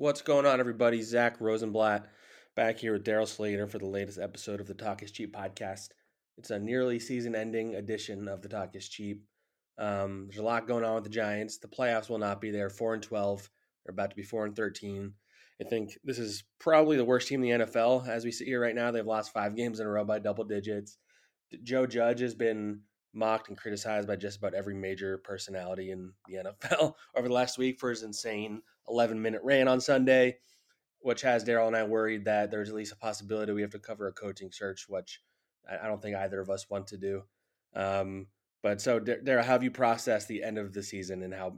What's 0.00 0.22
going 0.22 0.46
on, 0.46 0.60
everybody? 0.60 1.02
Zack 1.02 1.42
Rosenblatt 1.42 2.06
back 2.56 2.78
here 2.78 2.94
with 2.94 3.04
Darryl 3.04 3.28
Slater 3.28 3.66
for 3.66 3.78
the 3.78 3.84
latest 3.84 4.18
episode 4.18 4.58
of 4.58 4.66
the 4.66 4.72
Talk 4.72 5.02
is 5.02 5.10
Cheap 5.10 5.36
podcast. 5.36 5.88
It's 6.38 6.48
a 6.48 6.58
nearly 6.58 6.98
season 6.98 7.34
ending 7.34 7.74
edition 7.74 8.26
of 8.26 8.40
the 8.40 8.48
Talk 8.48 8.74
is 8.74 8.88
Cheap. 8.88 9.22
Um, 9.76 10.26
there's 10.26 10.40
a 10.40 10.42
lot 10.42 10.66
going 10.66 10.84
on 10.84 10.94
with 10.94 11.04
the 11.04 11.10
Giants. 11.10 11.58
The 11.58 11.68
playoffs 11.68 12.08
will 12.08 12.16
not 12.16 12.40
be 12.40 12.50
there. 12.50 12.70
4 12.70 12.94
and 12.94 13.02
12. 13.02 13.50
They're 13.84 13.92
about 13.92 14.08
to 14.08 14.16
be 14.16 14.22
4 14.22 14.46
and 14.46 14.56
13. 14.56 15.12
I 15.60 15.68
think 15.68 15.98
this 16.02 16.18
is 16.18 16.44
probably 16.58 16.96
the 16.96 17.04
worst 17.04 17.28
team 17.28 17.44
in 17.44 17.58
the 17.58 17.66
NFL 17.66 18.08
as 18.08 18.24
we 18.24 18.32
sit 18.32 18.46
here 18.46 18.62
right 18.62 18.74
now. 18.74 18.90
They've 18.90 19.04
lost 19.04 19.34
five 19.34 19.54
games 19.54 19.80
in 19.80 19.86
a 19.86 19.90
row 19.90 20.06
by 20.06 20.18
double 20.18 20.44
digits. 20.44 20.96
Joe 21.62 21.84
Judge 21.84 22.20
has 22.20 22.34
been 22.34 22.80
mocked 23.12 23.50
and 23.50 23.58
criticized 23.58 24.08
by 24.08 24.16
just 24.16 24.38
about 24.38 24.54
every 24.54 24.74
major 24.74 25.18
personality 25.18 25.90
in 25.90 26.12
the 26.26 26.36
NFL 26.36 26.94
over 27.14 27.28
the 27.28 27.34
last 27.34 27.58
week 27.58 27.78
for 27.78 27.90
his 27.90 28.02
insane 28.02 28.62
11 28.90 29.20
minute 29.22 29.40
rant 29.44 29.68
on 29.68 29.80
Sunday, 29.80 30.38
which 31.00 31.22
has 31.22 31.44
Darryl 31.44 31.68
and 31.68 31.76
I 31.76 31.84
worried 31.84 32.24
that 32.26 32.50
there's 32.50 32.68
at 32.68 32.74
least 32.74 32.92
a 32.92 32.96
possibility 32.96 33.52
we 33.52 33.62
have 33.62 33.70
to 33.70 33.78
cover 33.78 34.08
a 34.08 34.12
coaching 34.12 34.50
search, 34.52 34.86
which 34.88 35.20
I 35.68 35.86
don't 35.86 36.02
think 36.02 36.16
either 36.16 36.40
of 36.40 36.50
us 36.50 36.68
want 36.68 36.88
to 36.88 36.96
do. 36.96 37.22
Um, 37.74 38.26
but 38.62 38.80
so, 38.80 39.00
Darryl, 39.00 39.44
how 39.44 39.52
have 39.52 39.62
you 39.62 39.70
processed 39.70 40.28
the 40.28 40.42
end 40.42 40.58
of 40.58 40.72
the 40.72 40.82
season 40.82 41.22
and 41.22 41.32
how, 41.32 41.54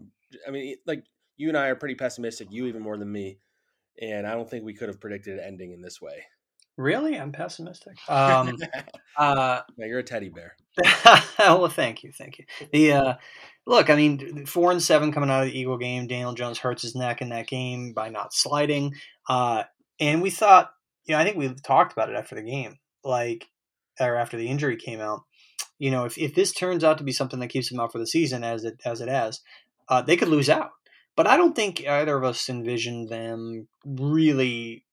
I 0.47 0.51
mean, 0.51 0.77
like 0.87 1.05
you 1.37 1.49
and 1.49 1.57
I 1.57 1.69
are 1.69 1.77
pretty 1.77 1.95
pessimistic, 1.95 2.49
you 2.51 2.67
even 2.67 2.83
more 2.83 2.97
than 2.97 3.11
me. 3.11 3.39
And 4.01 4.27
I 4.27 4.33
don't 4.33 4.49
think 4.49 4.65
we 4.65 4.75
could 4.75 4.89
have 4.89 5.01
predicted 5.01 5.39
it 5.39 5.43
ending 5.45 5.73
in 5.73 5.83
this 5.83 6.01
way. 6.01 6.25
Really? 6.77 7.19
I'm 7.19 7.33
pessimistic. 7.33 7.99
Um, 8.09 8.57
uh, 9.17 9.61
yeah, 9.77 9.87
you're 9.87 9.99
a 9.99 10.03
teddy 10.03 10.31
bear. 10.31 10.57
well, 11.39 11.69
thank 11.69 12.03
you, 12.03 12.13
thank 12.13 12.39
you. 12.39 12.45
The 12.73 12.93
uh, 12.93 13.15
look, 13.67 13.91
I 13.91 13.97
mean, 13.97 14.47
four 14.47 14.73
and 14.73 14.83
seven 14.83 15.13
coming 15.13 15.31
out 15.31 15.45
of 15.45 15.49
the 15.49 15.59
Eagle 15.59 15.79
game. 15.79 16.07
Daniel 16.07 16.35
Jones 16.35 16.59
hurts 16.59 16.83
his 16.83 16.95
neck 16.95 17.23
in 17.23 17.29
that 17.31 17.49
game 17.49 17.93
by 17.93 18.09
not 18.09 18.35
sliding, 18.35 18.95
uh, 19.29 19.65
and 20.01 20.23
we 20.23 20.31
thought, 20.31 20.73
you 21.05 21.15
know, 21.15 21.21
I 21.21 21.25
think 21.25 21.37
we 21.37 21.53
talked 21.55 21.93
about 21.93 22.09
it 22.09 22.17
after 22.17 22.35
the 22.35 22.43
game, 22.43 22.79
like, 23.05 23.47
or 24.01 24.17
after 24.17 24.37
the 24.37 24.49
injury 24.49 24.77
came 24.77 25.01
out. 25.01 25.21
You 25.79 25.91
know, 25.91 26.05
if, 26.05 26.17
if 26.17 26.35
this 26.35 26.53
turns 26.53 26.85
out 26.85 26.99
to 26.99 27.05
be 27.05 27.13
something 27.13 27.41
that 27.41 27.49
keeps 27.49 27.71
him 27.71 27.81
out 27.81 27.93
for 27.93 27.99
the 27.99 28.07
season, 28.07 28.45
as 28.45 28.65
it 28.65 28.81
as 28.85 29.01
it 29.01 29.09
has, 29.09 29.41
uh, 29.89 30.03
they 30.03 30.17
could 30.17 30.29
lose 30.29 30.49
out. 30.49 30.71
But 31.17 31.27
I 31.27 31.37
don't 31.37 31.55
think 31.55 31.87
either 31.87 32.17
of 32.17 32.25
us 32.25 32.49
envisioned 32.49 33.09
them 33.09 33.69
really 33.85 34.85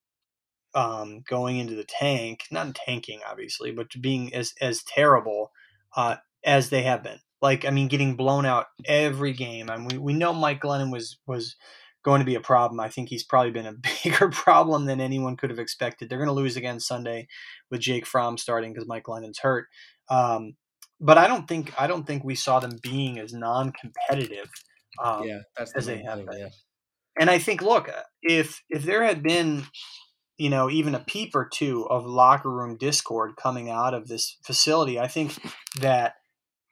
um, 0.73 1.23
going 1.27 1.57
into 1.57 1.75
the 1.75 1.85
tank, 1.85 2.41
not 2.51 2.75
tanking 2.75 3.21
obviously, 3.27 3.71
but 3.71 3.87
being 4.01 4.33
as 4.33 4.53
as 4.61 4.83
terrible 4.83 5.51
uh, 5.95 6.17
as 6.43 6.69
they 6.69 6.83
have 6.83 7.03
been. 7.03 7.19
Like 7.41 7.65
I 7.65 7.69
mean, 7.69 7.87
getting 7.87 8.15
blown 8.15 8.45
out 8.45 8.67
every 8.85 9.33
game. 9.33 9.69
I 9.69 9.77
mean, 9.77 9.87
we, 9.87 9.97
we 9.97 10.13
know 10.13 10.33
Mike 10.33 10.61
Glennon 10.61 10.91
was 10.91 11.17
was 11.25 11.55
going 12.03 12.19
to 12.19 12.25
be 12.25 12.35
a 12.35 12.41
problem. 12.41 12.79
I 12.79 12.89
think 12.89 13.09
he's 13.09 13.23
probably 13.23 13.51
been 13.51 13.65
a 13.65 13.73
bigger 14.03 14.29
problem 14.29 14.85
than 14.85 15.01
anyone 15.01 15.37
could 15.37 15.49
have 15.49 15.59
expected. 15.59 16.09
They're 16.09 16.17
going 16.17 16.27
to 16.27 16.33
lose 16.33 16.57
again 16.57 16.79
Sunday 16.79 17.27
with 17.69 17.81
Jake 17.81 18.05
Fromm 18.05 18.37
starting 18.37 18.73
because 18.73 18.87
Mike 18.87 19.03
Glennon's 19.03 19.39
hurt. 19.39 19.67
Um, 20.09 20.55
but 20.99 21.17
I 21.17 21.27
don't 21.27 21.47
think 21.47 21.73
I 21.79 21.87
don't 21.87 22.05
think 22.05 22.23
we 22.23 22.35
saw 22.35 22.59
them 22.59 22.77
being 22.81 23.19
as 23.19 23.33
non-competitive 23.33 24.49
um, 25.01 25.23
yeah, 25.23 25.39
that's 25.57 25.71
the 25.71 25.79
as 25.79 25.85
they 25.85 25.99
have 25.99 26.25
been. 26.25 26.39
Yeah. 26.39 26.49
And 27.19 27.29
I 27.29 27.37
think, 27.37 27.61
look, 27.61 27.89
if 28.21 28.63
if 28.69 28.83
there 28.83 29.03
had 29.03 29.23
been 29.23 29.65
you 30.39 30.49
know, 30.49 30.69
even 30.69 30.95
a 30.95 30.99
peep 30.99 31.35
or 31.35 31.47
two 31.51 31.85
of 31.89 32.05
locker 32.05 32.49
room 32.49 32.77
discord 32.77 33.35
coming 33.35 33.69
out 33.69 33.93
of 33.93 34.07
this 34.07 34.37
facility, 34.41 34.97
I 34.97 35.09
think 35.09 35.37
that, 35.81 36.13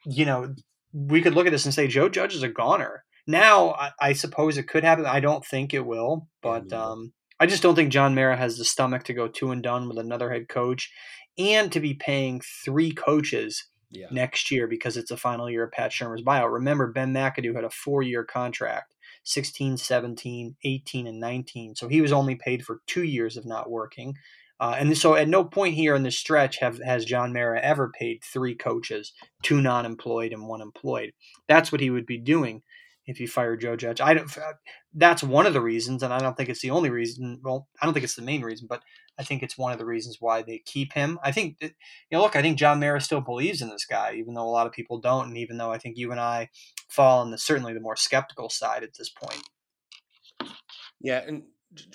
you 0.08 0.26
know, 0.26 0.56
we 0.94 1.22
could 1.22 1.36
look 1.36 1.46
at 1.46 1.52
this 1.52 1.66
and 1.66 1.74
say 1.74 1.88
Joe 1.88 2.10
Judge 2.10 2.36
is 2.36 2.44
a 2.44 2.50
goner. 2.50 3.04
Now, 3.28 3.72
I, 3.72 3.92
I 4.00 4.14
suppose 4.14 4.58
it 4.58 4.68
could 4.68 4.84
happen. 4.84 5.06
I 5.06 5.20
don't 5.20 5.46
think 5.46 5.74
it 5.74 5.86
will, 5.86 6.28
but 6.42 6.72
um, 6.72 7.12
I 7.40 7.46
just 7.46 7.62
don't 7.62 7.76
think 7.76 7.92
John 7.92 8.16
Mara 8.16 8.38
has 8.38 8.58
the 8.58 8.66
stomach 8.66 9.04
to 9.04 9.14
go 9.14 9.28
two 9.28 9.52
and 9.52 9.62
done 9.62 9.88
with 9.88 9.98
another 9.98 10.32
head 10.32 10.48
coach 10.48 10.92
and 11.38 11.72
to 11.72 11.80
be 11.80 11.94
paying 11.94 12.42
three 12.64 12.92
coaches 12.92 13.67
yeah. 13.92 14.08
next 14.12 14.50
year 14.50 14.67
because 14.67 14.98
it's 14.98 15.12
a 15.12 15.17
final 15.17 15.50
year 15.50 15.64
of 15.64 15.72
Pat 15.72 15.92
Shurmur's 15.92 16.23
buyout. 16.23 16.52
Remember, 16.52 16.92
Ben 16.92 17.14
McAdoo 17.14 17.54
had 17.54 17.66
a 17.66 17.70
four 17.70 18.02
year 18.02 18.23
contract. 18.23 18.94
16, 19.23 19.76
17, 19.76 20.56
18, 20.64 21.06
and 21.06 21.20
19. 21.20 21.76
So 21.76 21.90
he 21.90 22.00
was 22.00 22.14
only 22.14 22.36
paid 22.36 22.64
for 22.64 22.80
two 22.88 23.04
years 23.04 23.36
of 23.36 23.46
not 23.46 23.70
working. 23.70 24.16
Uh, 24.60 24.76
and 24.78 24.98
so 24.98 25.16
at 25.16 25.28
no 25.28 25.44
point 25.44 25.76
here 25.76 25.95
in 25.95 26.04
this 26.04 26.18
stretch 26.18 26.60
have 26.60 26.80
has 26.84 27.06
John 27.06 27.32
Mara 27.32 27.62
ever 27.62 27.92
paid 27.92 28.23
three 28.23 28.56
coaches, 28.56 29.14
two 29.44 29.62
non-employed 29.62 30.34
and 30.34 30.48
one 30.48 30.62
employed. 30.62 31.12
That's 31.48 31.72
what 31.72 31.82
he 31.82 31.90
would 31.90 32.06
be 32.06 32.18
doing 32.18 32.64
if 33.06 33.20
you 33.20 33.28
fire 33.28 33.56
Joe 33.56 33.76
Judge. 33.76 34.02
I 34.02 34.14
don't. 34.14 34.30
That's 34.94 35.23
one 35.23 35.46
of 35.46 35.54
the 35.54 35.62
reasons, 35.62 36.04
and 36.04 36.14
I 36.14 36.20
don't 36.20 36.36
think 36.36 36.50
it's 36.50 36.62
the 36.62 36.72
only 36.72 36.90
reason. 36.90 37.40
Well, 37.44 37.67
I 37.82 37.86
don't 37.86 37.94
think 37.94 38.04
it's 38.04 38.16
the 38.16 38.22
main 38.22 38.42
reason, 38.42 38.67
but 38.70 38.82
I 39.20 39.23
think 39.23 39.42
it's 39.42 39.58
one 39.58 39.72
of 39.72 39.80
the 39.80 39.86
reasons 39.86 40.17
why 40.20 40.42
they 40.42 40.62
keep 40.66 40.94
him. 40.94 41.17
I 41.23 41.32
think, 41.32 41.58
you 41.62 41.72
know, 42.12 42.22
look, 42.22 42.36
I 42.36 42.42
think 42.42 42.58
John 42.58 42.80
Mara 42.80 43.02
still 43.02 43.22
believes 43.22 43.62
in 43.62 43.70
this 43.70 43.86
guy, 43.86 44.14
even 44.16 44.34
though 44.34 44.48
a 44.48 44.50
lot 44.50 44.67
of 44.67 44.73
people 44.73 45.00
don't, 45.00 45.28
and 45.28 45.38
even 45.38 45.58
though 45.58 45.72
I 45.72 45.78
think 45.78 45.98
you 45.98 46.12
and 46.12 46.20
I 46.20 46.50
fall 46.90 47.22
on 47.22 47.32
the 47.32 47.38
certainly 47.38 47.73
the 47.73 47.80
more 47.80 47.96
skeptical 47.96 48.50
side 48.50 48.84
at 48.84 48.96
this 48.98 49.10
point. 49.10 49.42
Yeah, 51.00 51.22
and 51.26 51.44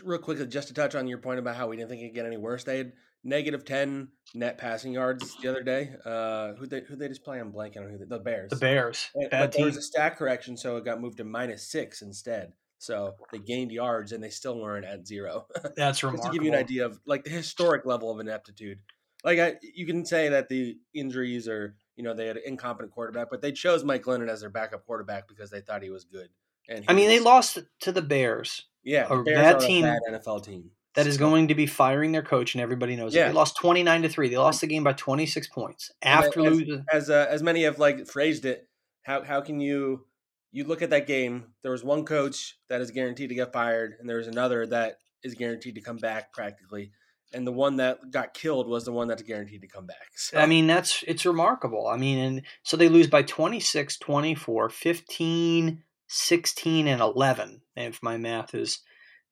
real 0.04 0.18
quickly, 0.18 0.46
just 0.46 0.68
to 0.68 0.74
touch 0.74 0.94
on 0.94 1.06
your 1.06 1.18
point 1.18 1.38
about 1.38 1.56
how 1.56 1.68
we 1.68 1.76
didn't 1.76 1.90
think 1.90 2.02
it'd 2.02 2.14
get 2.14 2.26
any 2.26 2.36
worse, 2.36 2.64
they 2.64 2.78
had 2.78 2.92
negative 3.24 3.64
ten 3.64 4.08
net 4.34 4.58
passing 4.58 4.92
yards 4.92 5.36
the 5.42 5.48
other 5.48 5.62
day. 5.62 5.94
Uh, 6.04 6.54
who 6.54 6.66
they 6.66 6.80
who 6.80 6.96
they 6.96 7.08
just 7.08 7.24
play 7.24 7.40
on 7.40 7.50
blank? 7.50 7.76
on 7.76 7.88
who 7.88 7.98
they, 7.98 8.04
the 8.04 8.18
Bears. 8.18 8.50
The 8.50 8.56
Bears. 8.56 9.10
And, 9.14 9.28
but 9.30 9.52
there 9.52 9.64
was 9.64 9.76
a 9.76 9.82
stat 9.82 10.16
correction, 10.16 10.56
so 10.56 10.76
it 10.76 10.84
got 10.84 11.00
moved 11.00 11.18
to 11.18 11.24
minus 11.24 11.70
six 11.70 12.02
instead. 12.02 12.52
So 12.82 13.14
they 13.30 13.38
gained 13.38 13.70
yards 13.70 14.10
and 14.10 14.22
they 14.22 14.28
still 14.28 14.58
weren't 14.58 14.84
at 14.84 15.06
zero. 15.06 15.46
That's 15.76 16.02
remarkable. 16.02 16.32
to 16.32 16.36
give 16.36 16.44
you 16.44 16.52
an 16.52 16.58
idea 16.58 16.84
of 16.84 16.98
like 17.06 17.22
the 17.22 17.30
historic 17.30 17.86
level 17.86 18.10
of 18.10 18.18
ineptitude. 18.18 18.80
Like 19.22 19.38
I, 19.38 19.54
you 19.74 19.86
can 19.86 20.04
say 20.04 20.30
that 20.30 20.48
the 20.48 20.78
injuries 20.92 21.46
are, 21.46 21.76
you 21.94 22.02
know, 22.02 22.12
they 22.12 22.26
had 22.26 22.38
an 22.38 22.42
incompetent 22.44 22.92
quarterback, 22.92 23.28
but 23.30 23.40
they 23.40 23.52
chose 23.52 23.84
Mike 23.84 24.02
Glennon 24.02 24.28
as 24.28 24.40
their 24.40 24.50
backup 24.50 24.84
quarterback 24.84 25.28
because 25.28 25.48
they 25.48 25.60
thought 25.60 25.84
he 25.84 25.90
was 25.90 26.04
good. 26.04 26.28
And 26.68 26.84
I 26.88 26.92
mean, 26.92 27.08
was, 27.08 27.18
they 27.18 27.24
lost 27.24 27.58
to 27.82 27.92
the 27.92 28.02
Bears. 28.02 28.64
Yeah, 28.84 29.08
the 29.08 29.22
Bears 29.22 29.64
team, 29.64 29.84
NFL 29.84 30.44
team 30.44 30.70
that 30.94 31.06
is 31.06 31.16
going 31.16 31.48
to 31.48 31.54
be 31.54 31.66
firing 31.66 32.12
their 32.12 32.22
coach, 32.22 32.54
and 32.54 32.60
everybody 32.60 32.96
knows 32.96 33.14
yeah. 33.14 33.26
it. 33.26 33.28
They 33.28 33.34
lost 33.34 33.56
twenty 33.56 33.82
nine 33.82 34.02
to 34.02 34.08
three. 34.08 34.28
They 34.28 34.36
lost 34.36 34.60
the 34.60 34.66
game 34.66 34.84
by 34.84 34.92
twenty 34.92 35.26
six 35.26 35.46
points 35.48 35.90
after 36.02 36.40
as, 36.40 36.52
losing. 36.52 36.84
As 36.92 37.10
uh, 37.10 37.26
as 37.30 37.42
many 37.42 37.62
have 37.62 37.78
like 37.78 38.06
phrased 38.06 38.44
it, 38.44 38.68
how 39.02 39.22
how 39.22 39.40
can 39.40 39.60
you 39.60 40.04
you 40.52 40.64
look 40.64 40.82
at 40.82 40.90
that 40.90 41.06
game, 41.06 41.46
there 41.62 41.72
was 41.72 41.82
one 41.82 42.04
coach 42.04 42.58
that 42.68 42.80
is 42.80 42.90
guaranteed 42.90 43.30
to 43.30 43.34
get 43.34 43.52
fired, 43.52 43.94
and 43.98 44.08
there 44.08 44.18
was 44.18 44.28
another 44.28 44.66
that 44.66 44.98
is 45.24 45.34
guaranteed 45.34 45.74
to 45.76 45.80
come 45.80 45.96
back 45.96 46.32
practically. 46.32 46.92
And 47.34 47.46
the 47.46 47.52
one 47.52 47.76
that 47.76 48.10
got 48.10 48.34
killed 48.34 48.68
was 48.68 48.84
the 48.84 48.92
one 48.92 49.08
that's 49.08 49.22
guaranteed 49.22 49.62
to 49.62 49.68
come 49.68 49.86
back. 49.86 49.96
So. 50.14 50.38
I 50.38 50.46
mean, 50.46 50.66
that's 50.66 51.02
it's 51.08 51.26
remarkable. 51.26 51.88
I 51.88 51.96
mean, 51.96 52.18
and 52.18 52.42
so 52.62 52.76
they 52.76 52.88
lose 52.88 53.08
by 53.08 53.22
26, 53.22 53.96
24, 53.96 54.68
15, 54.68 55.82
16, 56.12 56.86
and 56.86 57.00
11, 57.00 57.62
if 57.76 58.02
my 58.02 58.16
math 58.16 58.54
is 58.54 58.80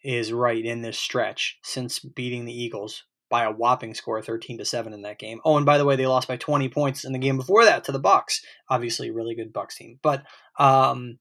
is 0.03 0.33
right 0.33 0.65
in 0.65 0.81
this 0.81 0.99
stretch 0.99 1.59
since 1.63 1.99
beating 1.99 2.47
the 2.47 2.59
Eagles 2.59 3.05
by 3.29 3.45
a 3.45 3.53
whopping 3.53 3.95
score 3.95 4.23
13 4.23 4.57
to 4.59 4.65
7 4.65 4.93
in 4.93 5.03
that 5.03 5.19
game. 5.19 5.41
Oh, 5.45 5.57
and 5.57 5.67
by 5.67 5.77
the 5.77 5.85
way, 5.85 5.95
they 5.95 6.07
lost 6.07 6.27
by 6.27 6.37
20 6.37 6.69
points 6.71 7.05
in 7.05 7.13
the 7.13 7.19
game 7.19 7.37
before 7.37 7.65
that 7.65 7.85
to 7.85 7.93
the 7.93 8.01
Bucs. 8.01 8.41
Obviously, 8.69 9.11
really 9.11 9.35
good 9.35 9.53
Bucs 9.53 9.77
team. 9.77 9.99
But 10.03 10.25
um, 10.59 11.19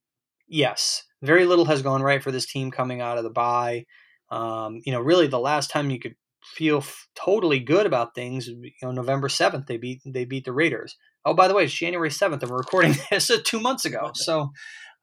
yes, 0.48 1.04
very 1.22 1.46
little 1.46 1.66
has 1.66 1.82
gone 1.82 2.02
right 2.02 2.24
for 2.24 2.32
this 2.32 2.46
team 2.46 2.72
coming 2.72 3.02
out 3.02 3.18
of 3.18 3.24
the 3.24 3.30
bye. 3.30 3.86
Um, 4.32 4.80
you 4.86 4.92
know, 4.92 5.02
really 5.02 5.28
the 5.28 5.40
last 5.40 5.70
time 5.70 5.90
you 5.90 6.00
could 6.00 6.16
feel 6.44 6.78
f- 6.78 7.08
totally 7.16 7.60
good 7.60 7.86
about 7.86 8.16
things, 8.16 8.48
you 8.48 8.72
know, 8.82 8.92
November 8.92 9.28
7th 9.28 9.68
they 9.68 9.78
beat 9.78 10.02
they 10.06 10.26
beat 10.26 10.46
the 10.46 10.54
Raiders. 10.54 10.96
Oh, 11.26 11.34
by 11.34 11.48
the 11.48 11.54
way, 11.54 11.66
it's 11.66 11.74
January 11.74 12.10
7th 12.10 12.42
and 12.42 12.50
we're 12.50 12.58
recording 12.58 12.96
this 13.12 13.30
2 13.44 13.60
months 13.60 13.86
ago. 13.86 14.12
So 14.16 14.52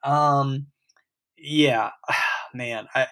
um 0.05 0.67
yeah, 1.39 1.91
man, 2.55 2.87
I 2.95 3.07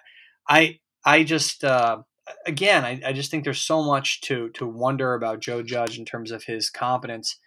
I 0.47 0.79
I 1.05 1.23
just 1.23 1.63
uh 1.63 1.99
again, 2.45 2.83
I, 2.83 3.01
I 3.05 3.13
just 3.13 3.31
think 3.31 3.43
there's 3.43 3.61
so 3.61 3.83
much 3.83 4.21
to 4.21 4.49
to 4.51 4.65
wonder 4.65 5.13
about 5.13 5.41
Joe 5.41 5.61
Judge 5.61 5.97
in 5.97 6.05
terms 6.05 6.31
of 6.31 6.43
his 6.43 6.69
competence. 6.69 7.39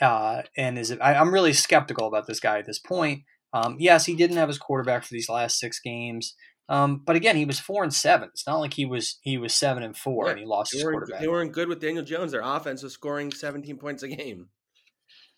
Uh, 0.00 0.42
and 0.56 0.78
is 0.78 0.90
it, 0.90 0.98
I, 1.00 1.14
am 1.14 1.32
really 1.32 1.54
skeptical 1.54 2.06
about 2.06 2.26
this 2.26 2.38
guy 2.38 2.58
at 2.58 2.66
this 2.66 2.78
point. 2.78 3.22
Um, 3.54 3.76
yes, 3.78 4.04
he 4.04 4.14
didn't 4.14 4.36
have 4.36 4.48
his 4.48 4.58
quarterback 4.58 5.04
for 5.04 5.14
these 5.14 5.30
last 5.30 5.58
six 5.58 5.80
games. 5.80 6.34
Um, 6.68 7.02
but 7.06 7.16
again, 7.16 7.36
he 7.36 7.44
was 7.44 7.60
four 7.60 7.82
and 7.82 7.94
seven. 7.94 8.28
It's 8.32 8.46
not 8.46 8.58
like 8.58 8.74
he 8.74 8.84
was 8.84 9.18
he 9.22 9.38
was 9.38 9.54
seven 9.54 9.82
and 9.82 9.96
four 9.96 10.26
yeah, 10.26 10.32
and 10.32 10.40
he 10.40 10.46
lost 10.46 10.72
his 10.72 10.82
quarterback. 10.82 11.20
They 11.20 11.28
weren't 11.28 11.52
good 11.52 11.68
with 11.68 11.80
Daniel 11.80 12.04
Jones. 12.04 12.32
Their 12.32 12.42
offense 12.42 12.82
was 12.82 12.92
scoring 12.92 13.32
17 13.32 13.78
points 13.78 14.02
a 14.02 14.08
game. 14.08 14.48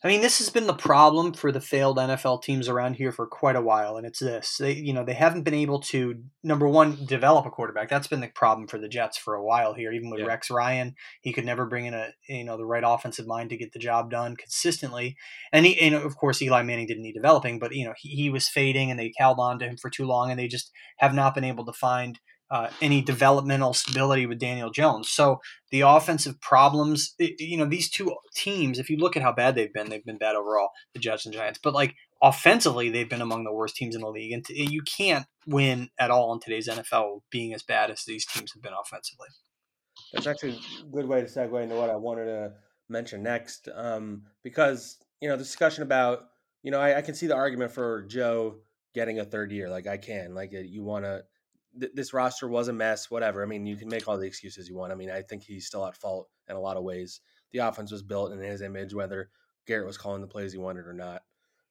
I 0.05 0.07
mean, 0.07 0.21
this 0.21 0.39
has 0.39 0.49
been 0.49 0.69
the 0.69 0.75
problem 0.75 1.33
for 1.33 1.51
the 1.51 1.61
failed 1.61 1.99
NFL 1.99 2.43
teams 2.45 2.69
around 2.69 2.95
here 2.95 3.11
for 3.11 3.27
quite 3.27 3.57
a 3.57 3.61
while, 3.61 3.97
and 3.97 4.07
it's 4.07 4.21
this: 4.21 4.57
they, 4.61 4.75
you 4.75 4.93
know, 4.93 5.05
they 5.05 5.15
haven't 5.15 5.43
been 5.43 5.55
able 5.55 5.81
to 5.81 6.23
number 6.45 6.69
one 6.69 7.05
develop 7.05 7.47
a 7.47 7.51
quarterback. 7.51 7.89
That's 7.89 8.07
been 8.07 8.21
the 8.21 8.29
problem 8.29 8.69
for 8.69 8.79
the 8.79 8.89
Jets 8.89 9.19
for 9.19 9.35
a 9.35 9.45
while 9.45 9.75
here. 9.75 9.93
Even 9.93 10.11
with 10.11 10.21
yeah. 10.21 10.27
Rex 10.27 10.51
Ryan, 10.51 10.95
he 11.23 11.33
could 11.33 11.45
never 11.45 11.67
bring 11.67 11.87
in 11.87 11.95
a 11.95 12.11
you 12.29 12.45
know 12.45 12.57
the 12.57 12.65
right 12.65 12.85
offensive 12.87 13.27
mind 13.27 13.51
to 13.51 13.57
get 13.57 13.73
the 13.73 13.81
job 13.81 14.09
done 14.09 14.37
consistently. 14.37 15.17
And 15.53 15.67
he, 15.67 15.77
and 15.81 15.97
of 15.97 16.17
course, 16.17 16.41
Eli 16.41 16.63
Manning 16.63 16.87
didn't 16.87 17.03
need 17.03 17.15
developing, 17.15 17.59
but 17.59 17.75
you 17.75 17.85
know 17.85 17.95
he, 17.97 18.11
he 18.11 18.31
was 18.31 18.49
fading, 18.49 18.93
and 18.93 19.01
they 19.01 19.13
held 19.19 19.41
on 19.41 19.59
to 19.59 19.67
him 19.67 19.77
for 19.77 19.91
too 19.91 20.07
long, 20.07 20.31
and 20.31 20.39
they 20.39 20.47
just 20.47 20.71
have 20.99 21.13
not 21.13 21.35
been 21.35 21.45
able 21.45 21.65
to 21.65 21.73
find 21.73 22.21
uh, 22.51 22.71
any 22.81 23.03
developmental 23.03 23.75
stability 23.75 24.27
with 24.27 24.39
Daniel 24.39 24.71
Jones. 24.71 25.11
So 25.11 25.41
the 25.71 25.83
offensive 25.83 26.41
problems, 26.41 27.15
you 27.19 27.57
know, 27.57 27.67
these 27.67 27.91
two 27.91 28.15
teams, 28.35 28.79
if 28.79 28.89
you 28.89 28.97
look 28.97 29.17
at 29.17 29.23
how 29.23 29.33
bad 29.33 29.55
they've 29.55 29.73
been, 29.73 29.91
they've 29.91 30.05
been 30.05 30.19
bad 30.19 30.35
overall, 30.35 30.71
the 30.95 31.01
Jets 31.01 31.27
and 31.27 31.35
Giants. 31.35 31.61
But 31.63 31.75
like 31.75 31.95
offensively, 32.23 32.89
they've 32.89 33.09
been 33.09 33.21
among 33.21 33.45
the 33.45 33.53
worst 33.53 33.77
teams 33.77 33.95
in 33.95 34.01
the 34.01 34.09
league, 34.09 34.33
and 34.33 34.45
you 34.49 34.83
can't 34.83 35.27
win 35.47 35.91
at 35.99 36.11
all 36.11 36.33
in 36.33 36.41
today's 36.41 36.69
NFL 36.69 37.21
being 37.31 37.53
as 37.55 37.63
bad 37.63 37.91
as 37.91 38.05
these 38.05 38.27
teams 38.27 38.53
have 38.53 38.63
been 38.63 38.73
offensively. 38.73 39.29
That's 40.13 40.27
actually 40.27 40.59
a 40.81 40.87
good 40.87 41.07
way 41.07 41.21
to 41.21 41.27
segue 41.27 41.63
into 41.63 41.75
what 41.75 41.91
I 41.91 41.97
wanted 41.97 42.27
to 42.27 42.53
mention 42.89 43.23
next, 43.23 43.69
um, 43.75 44.23
because 44.43 44.99
you 45.21 45.29
know 45.29 45.37
the 45.37 45.43
discussion 45.43 45.83
about 45.83 46.21
you 46.63 46.71
know 46.71 46.81
I, 46.81 46.99
I, 46.99 47.03
can 47.03 47.15
see 47.15 47.27
the 47.27 47.35
argument 47.35 47.73
for 47.73 48.03
Joe 48.03 48.57
getting 48.95 49.19
a 49.19 49.25
third 49.25 49.53
year, 49.53 49.69
like 49.69 49.87
I 49.87 49.97
can, 49.99 50.35
like 50.35 50.53
uh, 50.55 50.61
you 50.61 50.83
want 50.83 51.05
to. 51.05 51.25
Th- 51.79 51.93
this 51.95 52.13
roster 52.13 52.49
was 52.49 52.69
a 52.69 52.73
mess, 52.73 53.11
whatever. 53.11 53.43
I 53.43 53.47
mean, 53.47 53.67
you 53.67 53.77
can 53.77 53.89
make 53.89 54.09
all 54.09 54.19
the 54.19 54.27
excuses 54.27 54.69
you 54.69 54.77
want. 54.77 54.93
I 54.93 54.97
mean, 54.97 55.11
I 55.11 55.23
think 55.23 55.43
he's 55.43 55.67
still 55.67 55.87
at 55.87 55.97
fault 55.97 56.29
in 56.49 56.57
a 56.57 56.61
lot 56.61 56.77
of 56.77 56.85
ways. 56.85 57.21
The 57.53 57.61
offense 57.61 57.93
was 57.93 58.03
built 58.03 58.33
in 58.33 58.41
his 58.41 58.63
image, 58.63 58.95
whether 58.95 59.31
Garrett 59.67 59.87
was 59.87 59.99
calling 59.99 60.21
the 60.21 60.27
plays 60.27 60.53
he 60.53 60.59
wanted 60.59 60.87
or 60.87 60.93
not. 60.93 61.23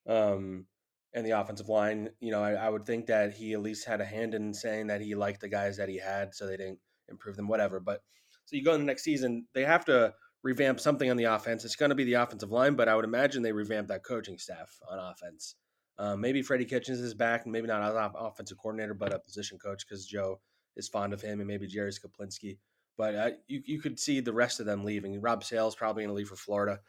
Um, 0.07 0.65
and 1.13 1.25
the 1.25 1.39
offensive 1.39 1.69
line, 1.69 2.09
you 2.19 2.31
know, 2.31 2.43
I, 2.43 2.53
I, 2.53 2.69
would 2.69 2.85
think 2.85 3.07
that 3.07 3.33
he 3.33 3.53
at 3.53 3.61
least 3.61 3.87
had 3.87 4.01
a 4.01 4.05
hand 4.05 4.33
in 4.33 4.53
saying 4.53 4.87
that 4.87 5.01
he 5.01 5.15
liked 5.15 5.41
the 5.41 5.49
guys 5.49 5.77
that 5.77 5.89
he 5.89 5.97
had, 5.97 6.33
so 6.33 6.45
they 6.45 6.57
didn't 6.57 6.79
improve 7.09 7.35
them, 7.35 7.47
whatever. 7.47 7.79
But 7.79 8.01
so 8.45 8.55
you 8.55 8.63
go 8.63 8.73
in 8.73 8.79
the 8.79 8.85
next 8.85 9.03
season, 9.03 9.47
they 9.53 9.65
have 9.65 9.83
to 9.85 10.13
revamp 10.43 10.79
something 10.79 11.09
on 11.09 11.17
the 11.17 11.25
offense. 11.25 11.65
It's 11.65 11.75
going 11.75 11.89
to 11.89 11.95
be 11.95 12.03
the 12.03 12.13
offensive 12.13 12.51
line, 12.51 12.75
but 12.75 12.87
I 12.87 12.95
would 12.95 13.05
imagine 13.05 13.41
they 13.41 13.51
revamp 13.51 13.87
that 13.87 14.03
coaching 14.03 14.37
staff 14.37 14.79
on 14.89 14.99
offense. 14.99 15.55
Um, 15.99 16.21
maybe 16.21 16.41
Freddie 16.41 16.65
Kitchens 16.65 16.99
is 16.99 17.13
back, 17.13 17.43
and 17.43 17.51
maybe 17.51 17.67
not 17.67 17.81
an 17.81 18.11
offensive 18.15 18.57
coordinator, 18.57 18.93
but 18.93 19.13
a 19.13 19.19
position 19.19 19.57
coach 19.57 19.85
because 19.87 20.05
Joe 20.05 20.39
is 20.75 20.87
fond 20.87 21.13
of 21.13 21.21
him, 21.21 21.39
and 21.39 21.47
maybe 21.47 21.67
Jerry 21.67 21.91
Schuplinski. 21.91 22.57
But 22.97 23.15
uh, 23.15 23.29
you 23.47 23.61
you 23.65 23.79
could 23.79 23.99
see 23.99 24.19
the 24.19 24.33
rest 24.33 24.59
of 24.59 24.65
them 24.65 24.83
leaving. 24.83 25.19
Rob 25.21 25.43
Sale's 25.43 25.75
probably 25.75 26.03
going 26.03 26.09
to 26.09 26.15
leave 26.15 26.29
for 26.29 26.35
Florida, 26.35 26.79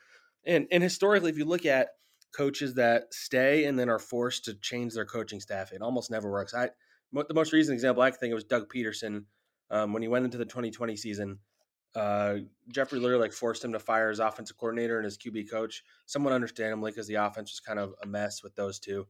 and 0.45 0.67
and 0.71 0.83
historically, 0.83 1.31
if 1.31 1.39
you 1.39 1.45
look 1.45 1.67
at 1.67 1.89
coaches 2.37 2.75
that 2.75 3.13
stay 3.15 3.65
and 3.65 3.79
then 3.79 3.89
are 3.89 3.99
forced 3.99 4.45
to 4.45 4.55
change 4.55 4.95
their 4.95 5.07
coaching 5.07 5.41
staff, 5.41 5.73
it 5.73 5.81
almost 5.81 6.11
never 6.11 6.31
works. 6.31 6.55
I 6.55 6.71
the 7.13 7.35
most 7.35 7.53
recent 7.53 7.75
example 7.75 8.03
I 8.03 8.11
can 8.11 8.19
think 8.19 8.33
of 8.33 8.37
was 8.37 8.45
Doug 8.45 8.71
Pederson 8.73 9.25
um, 9.71 9.93
when 9.93 10.03
he 10.03 10.09
went 10.09 10.27
into 10.27 10.39
the 10.39 10.45
2020 10.45 10.97
season 10.97 11.39
uh, 11.95 12.37
Jeffrey 12.73 13.01
Lurie 13.01 13.19
like 13.19 13.33
forced 13.33 13.65
him 13.65 13.73
to 13.73 13.79
fire 13.79 14.11
his 14.11 14.21
offensive 14.21 14.57
coordinator 14.57 14.97
and 14.97 15.05
his 15.05 15.19
QB 15.19 15.51
coach, 15.51 15.83
somewhat 16.07 16.33
understandably 16.33 16.91
because 16.91 17.07
the 17.07 17.15
offense 17.15 17.51
was 17.51 17.61
kind 17.61 17.79
of 17.79 17.95
a 18.03 18.07
mess 18.07 18.43
with 18.43 18.55
those 18.55 18.79
two. 18.79 19.07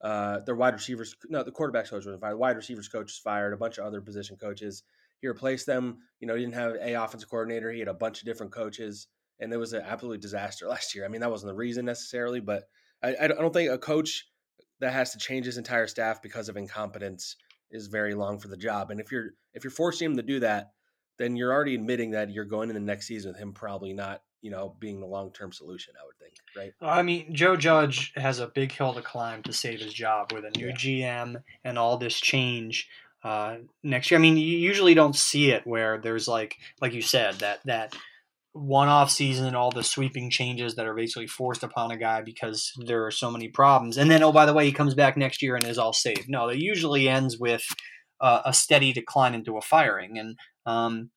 Uh, 0.00 0.40
their 0.40 0.54
wide 0.54 0.74
receivers, 0.74 1.14
no, 1.28 1.42
the 1.42 1.50
quarterback 1.50 1.88
coach 1.88 2.06
was 2.06 2.18
fired. 2.20 2.36
Wide 2.36 2.56
receivers 2.56 2.88
coach 2.88 3.06
was 3.06 3.18
fired. 3.18 3.52
A 3.52 3.56
bunch 3.56 3.78
of 3.78 3.84
other 3.84 4.00
position 4.00 4.36
coaches. 4.36 4.82
He 5.20 5.28
replaced 5.28 5.66
them. 5.66 5.98
You 6.20 6.26
know, 6.26 6.34
he 6.34 6.42
didn't 6.42 6.54
have 6.54 6.74
a 6.80 6.94
offensive 6.94 7.28
coordinator. 7.28 7.70
He 7.70 7.80
had 7.80 7.88
a 7.88 7.94
bunch 7.94 8.20
of 8.20 8.26
different 8.26 8.52
coaches, 8.52 9.08
and 9.38 9.52
it 9.52 9.58
was 9.58 9.72
an 9.72 9.82
absolute 9.86 10.22
disaster 10.22 10.66
last 10.68 10.94
year. 10.94 11.04
I 11.04 11.08
mean, 11.08 11.20
that 11.20 11.30
wasn't 11.30 11.52
the 11.52 11.56
reason 11.56 11.84
necessarily, 11.84 12.40
but 12.40 12.64
I, 13.02 13.16
I 13.20 13.26
don't 13.28 13.52
think 13.52 13.70
a 13.70 13.78
coach 13.78 14.26
that 14.80 14.92
has 14.92 15.12
to 15.12 15.18
change 15.18 15.46
his 15.46 15.58
entire 15.58 15.86
staff 15.86 16.22
because 16.22 16.48
of 16.48 16.56
incompetence 16.56 17.36
is 17.70 17.86
very 17.86 18.14
long 18.14 18.38
for 18.38 18.48
the 18.48 18.56
job. 18.56 18.90
And 18.90 19.00
if 19.00 19.12
you're 19.12 19.30
if 19.54 19.64
you're 19.64 19.70
forcing 19.70 20.06
him 20.10 20.16
to 20.16 20.22
do 20.22 20.40
that, 20.40 20.70
then 21.20 21.36
you're 21.36 21.52
already 21.52 21.74
admitting 21.74 22.12
that 22.12 22.30
you're 22.30 22.46
going 22.46 22.70
in 22.70 22.74
the 22.74 22.80
next 22.80 23.06
season 23.06 23.32
with 23.32 23.38
him 23.38 23.52
probably 23.52 23.92
not, 23.92 24.22
you 24.40 24.50
know, 24.50 24.74
being 24.80 25.00
the 25.00 25.06
long 25.06 25.30
term 25.32 25.52
solution. 25.52 25.94
I 26.00 26.06
would 26.06 26.16
think, 26.18 26.34
right? 26.56 26.72
I 26.80 27.02
mean, 27.02 27.34
Joe 27.34 27.56
Judge 27.56 28.12
has 28.16 28.38
a 28.38 28.46
big 28.46 28.72
hill 28.72 28.94
to 28.94 29.02
climb 29.02 29.42
to 29.42 29.52
save 29.52 29.80
his 29.80 29.92
job 29.92 30.32
with 30.32 30.44
a 30.44 30.58
new 30.58 30.68
yeah. 30.68 30.72
GM 30.74 31.42
and 31.62 31.78
all 31.78 31.98
this 31.98 32.18
change 32.18 32.88
uh, 33.22 33.58
next 33.82 34.10
year. 34.10 34.18
I 34.18 34.22
mean, 34.22 34.38
you 34.38 34.56
usually 34.56 34.94
don't 34.94 35.14
see 35.14 35.50
it 35.50 35.66
where 35.66 35.98
there's 35.98 36.26
like, 36.26 36.56
like 36.80 36.94
you 36.94 37.02
said, 37.02 37.34
that 37.36 37.60
that 37.66 37.94
one 38.52 38.88
off 38.88 39.10
season 39.10 39.46
and 39.46 39.54
all 39.54 39.70
the 39.70 39.84
sweeping 39.84 40.30
changes 40.30 40.74
that 40.74 40.86
are 40.86 40.94
basically 40.94 41.26
forced 41.26 41.62
upon 41.62 41.90
a 41.90 41.96
guy 41.96 42.22
because 42.22 42.72
there 42.86 43.04
are 43.04 43.10
so 43.10 43.30
many 43.30 43.48
problems. 43.48 43.98
And 43.98 44.10
then, 44.10 44.22
oh, 44.22 44.32
by 44.32 44.46
the 44.46 44.54
way, 44.54 44.64
he 44.64 44.72
comes 44.72 44.94
back 44.94 45.16
next 45.16 45.42
year 45.42 45.54
and 45.54 45.64
is 45.64 45.78
all 45.78 45.92
saved. 45.92 46.28
No, 46.28 46.48
it 46.48 46.58
usually 46.58 47.08
ends 47.08 47.38
with 47.38 47.62
uh, 48.20 48.42
a 48.44 48.52
steady 48.52 48.92
decline 48.92 49.34
into 49.34 49.56
a 49.56 49.62
firing. 49.62 50.18
And 50.18 50.38
um, 50.66 51.10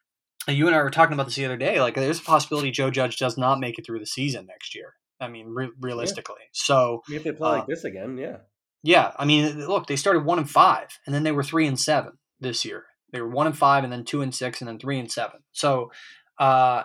you 0.47 0.67
and 0.67 0.75
I 0.75 0.81
were 0.81 0.89
talking 0.89 1.13
about 1.13 1.25
this 1.25 1.35
the 1.35 1.45
other 1.45 1.57
day. 1.57 1.79
Like, 1.81 1.95
there's 1.95 2.19
a 2.19 2.23
possibility 2.23 2.71
Joe 2.71 2.89
Judge 2.89 3.17
does 3.17 3.37
not 3.37 3.59
make 3.59 3.77
it 3.77 3.85
through 3.85 3.99
the 3.99 4.05
season 4.05 4.45
next 4.45 4.75
year. 4.75 4.93
I 5.19 5.27
mean, 5.27 5.47
re- 5.47 5.71
realistically. 5.79 6.41
Yeah. 6.41 6.49
So 6.53 7.03
if 7.09 7.23
they 7.23 7.31
play 7.31 7.49
uh, 7.49 7.53
like 7.53 7.67
this 7.67 7.83
again, 7.83 8.17
yeah, 8.17 8.37
yeah. 8.83 9.13
I 9.17 9.25
mean, 9.25 9.65
look, 9.67 9.87
they 9.87 9.95
started 9.95 10.25
one 10.25 10.37
and 10.37 10.49
five, 10.49 10.99
and 11.05 11.15
then 11.15 11.23
they 11.23 11.31
were 11.31 11.43
three 11.43 11.65
and 11.65 11.79
seven 11.79 12.13
this 12.39 12.65
year. 12.65 12.85
They 13.11 13.21
were 13.21 13.29
one 13.29 13.47
and 13.47 13.57
five, 13.57 13.83
and 13.83 13.93
then 13.93 14.03
two 14.03 14.21
and 14.21 14.35
six, 14.35 14.59
and 14.59 14.67
then 14.67 14.79
three 14.79 14.99
and 14.99 15.09
seven. 15.09 15.41
So, 15.51 15.91
uh, 16.39 16.83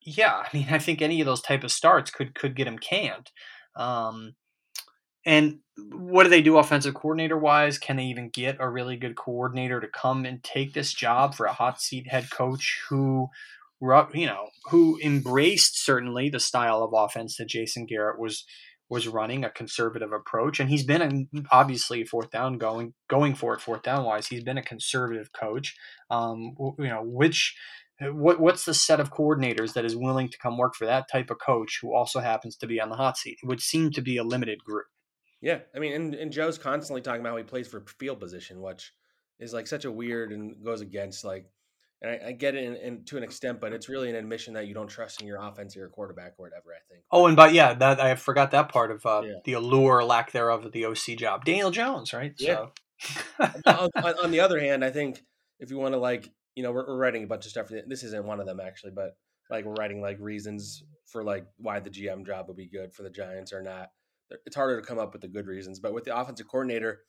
yeah, 0.00 0.36
I 0.36 0.56
mean, 0.56 0.68
I 0.70 0.78
think 0.78 1.02
any 1.02 1.20
of 1.20 1.26
those 1.26 1.42
type 1.42 1.64
of 1.64 1.72
starts 1.72 2.10
could 2.10 2.34
could 2.34 2.56
get 2.56 2.66
him 2.66 2.78
canned. 2.78 3.30
Um, 3.76 4.34
and 5.30 5.60
what 5.92 6.24
do 6.24 6.28
they 6.28 6.42
do 6.42 6.58
offensive 6.58 6.94
coordinator 6.94 7.38
wise? 7.38 7.78
Can 7.78 7.94
they 7.94 8.06
even 8.06 8.30
get 8.30 8.56
a 8.58 8.68
really 8.68 8.96
good 8.96 9.14
coordinator 9.14 9.80
to 9.80 9.86
come 9.86 10.24
and 10.24 10.42
take 10.42 10.74
this 10.74 10.92
job 10.92 11.36
for 11.36 11.46
a 11.46 11.52
hot 11.52 11.80
seat 11.80 12.10
head 12.10 12.32
coach 12.32 12.80
who, 12.88 13.28
you 13.80 14.26
know, 14.26 14.48
who 14.70 14.98
embraced 15.00 15.84
certainly 15.84 16.30
the 16.30 16.40
style 16.40 16.82
of 16.82 16.92
offense 16.92 17.36
that 17.36 17.46
Jason 17.46 17.86
Garrett 17.86 18.18
was 18.18 18.44
was 18.88 19.06
running, 19.06 19.44
a 19.44 19.50
conservative 19.50 20.10
approach, 20.10 20.58
and 20.58 20.68
he's 20.68 20.82
been 20.82 21.28
obviously 21.52 22.02
fourth 22.02 22.32
down 22.32 22.58
going 22.58 22.94
going 23.08 23.36
for 23.36 23.54
it 23.54 23.60
fourth 23.60 23.84
down 23.84 24.04
wise. 24.04 24.26
He's 24.26 24.42
been 24.42 24.58
a 24.58 24.64
conservative 24.64 25.32
coach. 25.32 25.76
Um, 26.10 26.56
you 26.76 26.88
know, 26.88 27.04
which 27.04 27.54
what 28.00 28.40
what's 28.40 28.64
the 28.64 28.74
set 28.74 28.98
of 28.98 29.12
coordinators 29.12 29.74
that 29.74 29.84
is 29.84 29.94
willing 29.94 30.28
to 30.28 30.38
come 30.38 30.58
work 30.58 30.74
for 30.74 30.86
that 30.86 31.08
type 31.08 31.30
of 31.30 31.38
coach 31.38 31.78
who 31.80 31.94
also 31.94 32.18
happens 32.18 32.56
to 32.56 32.66
be 32.66 32.80
on 32.80 32.88
the 32.88 32.96
hot 32.96 33.16
seat? 33.16 33.38
It 33.40 33.46
would 33.46 33.60
seem 33.60 33.92
to 33.92 34.02
be 34.02 34.16
a 34.16 34.24
limited 34.24 34.64
group. 34.64 34.86
Yeah, 35.42 35.60
I 35.74 35.78
mean, 35.78 35.92
and, 35.94 36.14
and 36.14 36.32
Joe's 36.32 36.58
constantly 36.58 37.00
talking 37.00 37.20
about 37.20 37.30
how 37.30 37.36
he 37.38 37.42
plays 37.44 37.66
for 37.66 37.84
field 37.98 38.20
position, 38.20 38.60
which 38.60 38.92
is 39.38 39.54
like 39.54 39.66
such 39.66 39.84
a 39.86 39.90
weird 39.90 40.32
and 40.32 40.62
goes 40.62 40.82
against 40.82 41.24
like, 41.24 41.46
and 42.02 42.10
I, 42.10 42.28
I 42.28 42.32
get 42.32 42.54
it 42.54 42.64
in, 42.64 42.76
in, 42.76 43.04
to 43.06 43.16
an 43.16 43.22
extent, 43.22 43.60
but 43.60 43.72
it's 43.72 43.88
really 43.88 44.08
an 44.08 44.16
admission 44.16 44.54
that 44.54 44.66
you 44.66 44.74
don't 44.74 44.88
trust 44.88 45.20
in 45.20 45.26
your 45.26 45.38
offense 45.38 45.76
or 45.76 45.80
your 45.80 45.88
quarterback 45.88 46.34
or 46.38 46.46
whatever. 46.46 46.72
I 46.72 46.80
think. 46.90 47.04
Oh, 47.10 47.26
and 47.26 47.36
but 47.36 47.52
yeah, 47.52 47.74
that 47.74 48.00
I 48.00 48.14
forgot 48.14 48.50
that 48.52 48.70
part 48.70 48.90
of 48.90 49.04
uh, 49.04 49.22
yeah. 49.24 49.32
the 49.44 49.54
allure, 49.54 50.02
lack 50.04 50.32
thereof, 50.32 50.64
of 50.64 50.72
the 50.72 50.86
OC 50.86 51.16
job. 51.18 51.44
Daniel 51.44 51.70
Jones, 51.70 52.12
right? 52.12 52.34
Yeah. 52.38 52.66
So. 52.66 52.72
on, 53.66 54.14
on, 54.22 54.30
the 54.30 54.40
other 54.40 54.60
hand, 54.60 54.84
I 54.84 54.90
think 54.90 55.22
if 55.58 55.70
you 55.70 55.78
want 55.78 55.94
to 55.94 55.98
like, 55.98 56.30
you 56.54 56.62
know, 56.62 56.70
we're, 56.70 56.86
we're 56.86 56.98
writing 56.98 57.24
a 57.24 57.26
bunch 57.26 57.46
of 57.46 57.50
stuff. 57.50 57.70
This 57.86 58.02
isn't 58.02 58.26
one 58.26 58.40
of 58.40 58.46
them 58.46 58.60
actually, 58.60 58.92
but 58.92 59.16
like 59.48 59.64
we're 59.64 59.74
writing 59.74 60.02
like 60.02 60.18
reasons 60.20 60.84
for 61.06 61.24
like 61.24 61.46
why 61.56 61.80
the 61.80 61.88
GM 61.88 62.26
job 62.26 62.48
would 62.48 62.58
be 62.58 62.66
good 62.66 62.94
for 62.94 63.02
the 63.02 63.10
Giants 63.10 63.54
or 63.54 63.62
not 63.62 63.90
it's 64.46 64.56
harder 64.56 64.80
to 64.80 64.86
come 64.86 64.98
up 64.98 65.12
with 65.12 65.22
the 65.22 65.28
good 65.28 65.46
reasons. 65.46 65.80
But 65.80 65.92
with 65.92 66.04
the 66.04 66.16
offensive 66.16 66.48
coordinator, 66.48 67.02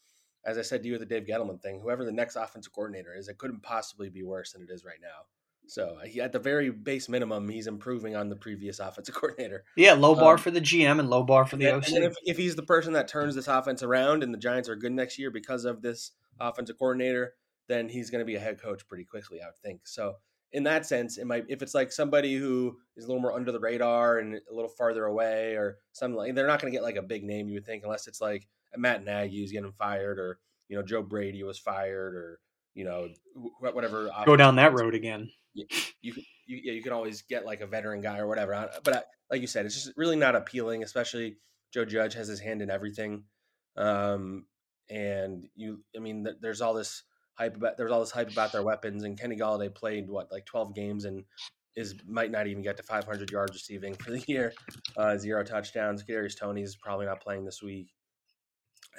as 0.46 0.58
I 0.58 0.62
said 0.62 0.82
to 0.82 0.88
you 0.88 0.94
with 0.94 1.02
the 1.02 1.06
Dave 1.06 1.28
Gettleman 1.28 1.62
thing, 1.62 1.80
whoever 1.80 2.04
the 2.04 2.12
next 2.12 2.36
offensive 2.36 2.74
coordinator 2.74 3.14
is, 3.16 3.28
it 3.28 3.38
couldn't 3.38 3.64
possibly 3.64 4.10
be 4.10 4.24
worse 4.24 4.54
than 4.54 4.64
it 4.64 4.70
is 4.72 4.84
right 4.84 5.00
now. 5.02 5.26
So 5.68 6.00
he, 6.06 6.20
at 6.20 6.32
the 6.32 6.40
very 6.40 6.70
base 6.70 7.08
minimum, 7.08 7.48
he's 7.48 7.68
improving 7.68 8.16
on 8.16 8.30
the 8.30 8.36
previous 8.36 8.80
offensive 8.80 9.16
coordinator. 9.16 9.64
Yeah, 9.76 9.94
low 9.94 10.16
bar 10.16 10.34
um, 10.34 10.40
for 10.40 10.52
the 10.52 10.62
GM 10.62 11.00
and 11.00 11.10
low 11.10 11.24
bar 11.24 11.46
for 11.46 11.58
the 11.58 11.68
and, 11.68 11.78
OC. 11.78 11.92
And 11.94 12.04
if, 12.04 12.16
if 12.26 12.38
he's 12.38 12.56
the 12.56 12.64
person 12.64 12.94
that 12.94 13.08
turns 13.08 13.36
this 13.36 13.48
offense 13.48 13.84
around 13.84 14.24
and 14.24 14.34
the 14.34 14.38
Giants 14.38 14.68
are 14.68 14.76
good 14.76 14.92
next 14.92 15.20
year 15.20 15.32
because 15.32 15.66
of 15.66 15.82
this 15.82 16.12
offensive 16.40 16.78
coordinator, 16.78 17.36
then 17.68 17.88
he's 17.88 18.10
going 18.10 18.20
to 18.20 18.26
be 18.26 18.36
a 18.36 18.40
head 18.40 18.62
coach 18.62 18.88
pretty 18.88 19.06
quickly, 19.06 19.42
I 19.42 19.46
would 19.46 19.58
think. 19.60 19.88
So 19.88 20.16
in 20.54 20.64
that 20.64 20.86
sense, 20.86 21.18
it 21.18 21.26
might 21.26 21.46
if 21.48 21.62
it's 21.62 21.74
like 21.74 21.92
somebody 21.92 22.36
who 22.36 22.78
is 22.98 23.06
a 23.06 23.08
little 23.08 23.22
more 23.22 23.34
under 23.34 23.52
the 23.52 23.60
radar 23.60 24.20
and 24.20 24.36
a 24.36 24.54
little 24.54 24.70
farther 24.70 25.06
away 25.06 25.56
or 25.56 25.78
something 25.94 26.18
like 26.18 26.36
they're 26.36 26.48
not 26.48 26.62
going 26.62 26.72
to 26.72 26.76
get 26.76 26.84
like 26.84 26.98
a 26.98 27.02
big 27.02 27.24
name 27.24 27.48
you 27.48 27.56
would 27.56 27.66
think 27.66 27.84
unless 27.84 28.08
it's 28.08 28.22
like 28.22 28.48
Matt 28.76 29.04
Nagy 29.04 29.44
is 29.44 29.52
getting 29.52 29.72
fired 29.72 30.20
or 30.20 30.40
you 30.68 30.76
know 30.76 30.84
Joe 30.84 31.02
Brady 31.02 31.44
was 31.44 31.58
fired 31.58 32.16
or 32.16 32.40
you 32.74 32.86
know 32.86 33.10
whatever. 33.60 34.10
Go 34.26 34.36
down 34.36 34.56
that 34.56 34.74
road 34.74 34.96
again. 34.96 35.30
You 35.54 35.66
you 36.02 36.14
you, 36.48 36.62
yeah, 36.64 36.74
you 36.74 36.84
can 36.84 36.94
always 36.94 37.22
get 37.22 37.46
like 37.46 37.62
a 37.62 37.68
veteran 37.68 38.02
guy 38.02 38.20
or 38.20 38.28
whatever. 38.28 38.70
But 38.84 38.94
I, 38.94 39.02
like 39.30 39.42
you 39.42 39.48
said, 39.48 39.66
it's 39.66 39.76
just 39.76 39.98
really 39.98 40.16
not 40.16 40.36
appealing. 40.36 40.84
Especially 40.84 41.38
Joe 41.74 41.86
Judge 41.86 42.14
has 42.14 42.28
his 42.28 42.40
hand 42.40 42.62
in 42.62 42.70
everything, 42.70 43.24
um, 43.78 44.46
and 44.90 45.48
you. 45.56 45.84
I 45.96 46.00
mean, 46.00 46.28
there's 46.42 46.62
all 46.62 46.74
this 46.74 47.04
hype 47.36 47.56
about 47.56 47.78
there 47.78 47.86
was 47.86 47.94
all 47.94 48.00
this 48.00 48.12
hype 48.12 48.32
about 48.32 48.52
their 48.52 48.64
weapons, 48.64 49.04
and 49.04 49.20
Kenny 49.20 49.36
Golladay 49.36 49.74
played 49.74 50.10
what 50.10 50.32
like 50.32 50.46
12 50.46 50.76
games 50.76 51.06
and 51.06 51.24
is 51.76 51.96
might 52.08 52.32
not 52.32 52.48
even 52.48 52.62
get 52.62 52.78
to 52.78 52.84
500 52.84 53.32
yards 53.32 53.54
receiving 53.54 53.94
for 53.96 54.12
the 54.12 54.20
year, 54.28 54.54
uh, 54.98 55.18
zero 55.18 55.44
touchdowns. 55.44 56.04
Kadarius 56.04 56.38
Toney's 56.38 56.76
probably 56.76 57.06
not 57.06 57.22
playing 57.22 57.46
this 57.46 57.62
week. 57.62 57.94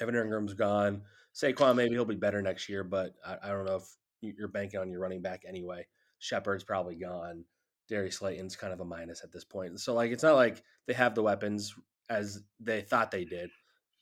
Evan 0.00 0.14
Engram's 0.14 0.54
gone. 0.54 1.02
Saquon 1.34 1.76
maybe 1.76 1.94
he'll 1.94 2.04
be 2.04 2.14
better 2.14 2.42
next 2.42 2.68
year, 2.68 2.84
but 2.84 3.14
I, 3.24 3.36
I 3.44 3.48
don't 3.48 3.64
know 3.64 3.76
if 3.76 3.96
you're 4.20 4.48
banking 4.48 4.80
on 4.80 4.90
your 4.90 5.00
running 5.00 5.22
back 5.22 5.42
anyway. 5.46 5.86
Shepard's 6.18 6.64
probably 6.64 6.94
gone. 6.94 7.44
Darius 7.88 8.18
Slayton's 8.18 8.56
kind 8.56 8.72
of 8.72 8.80
a 8.80 8.84
minus 8.84 9.22
at 9.24 9.32
this 9.32 9.44
point. 9.44 9.78
So 9.80 9.94
like 9.94 10.10
it's 10.12 10.22
not 10.22 10.36
like 10.36 10.62
they 10.86 10.94
have 10.94 11.14
the 11.14 11.22
weapons 11.22 11.74
as 12.08 12.42
they 12.60 12.80
thought 12.82 13.10
they 13.10 13.24
did, 13.24 13.50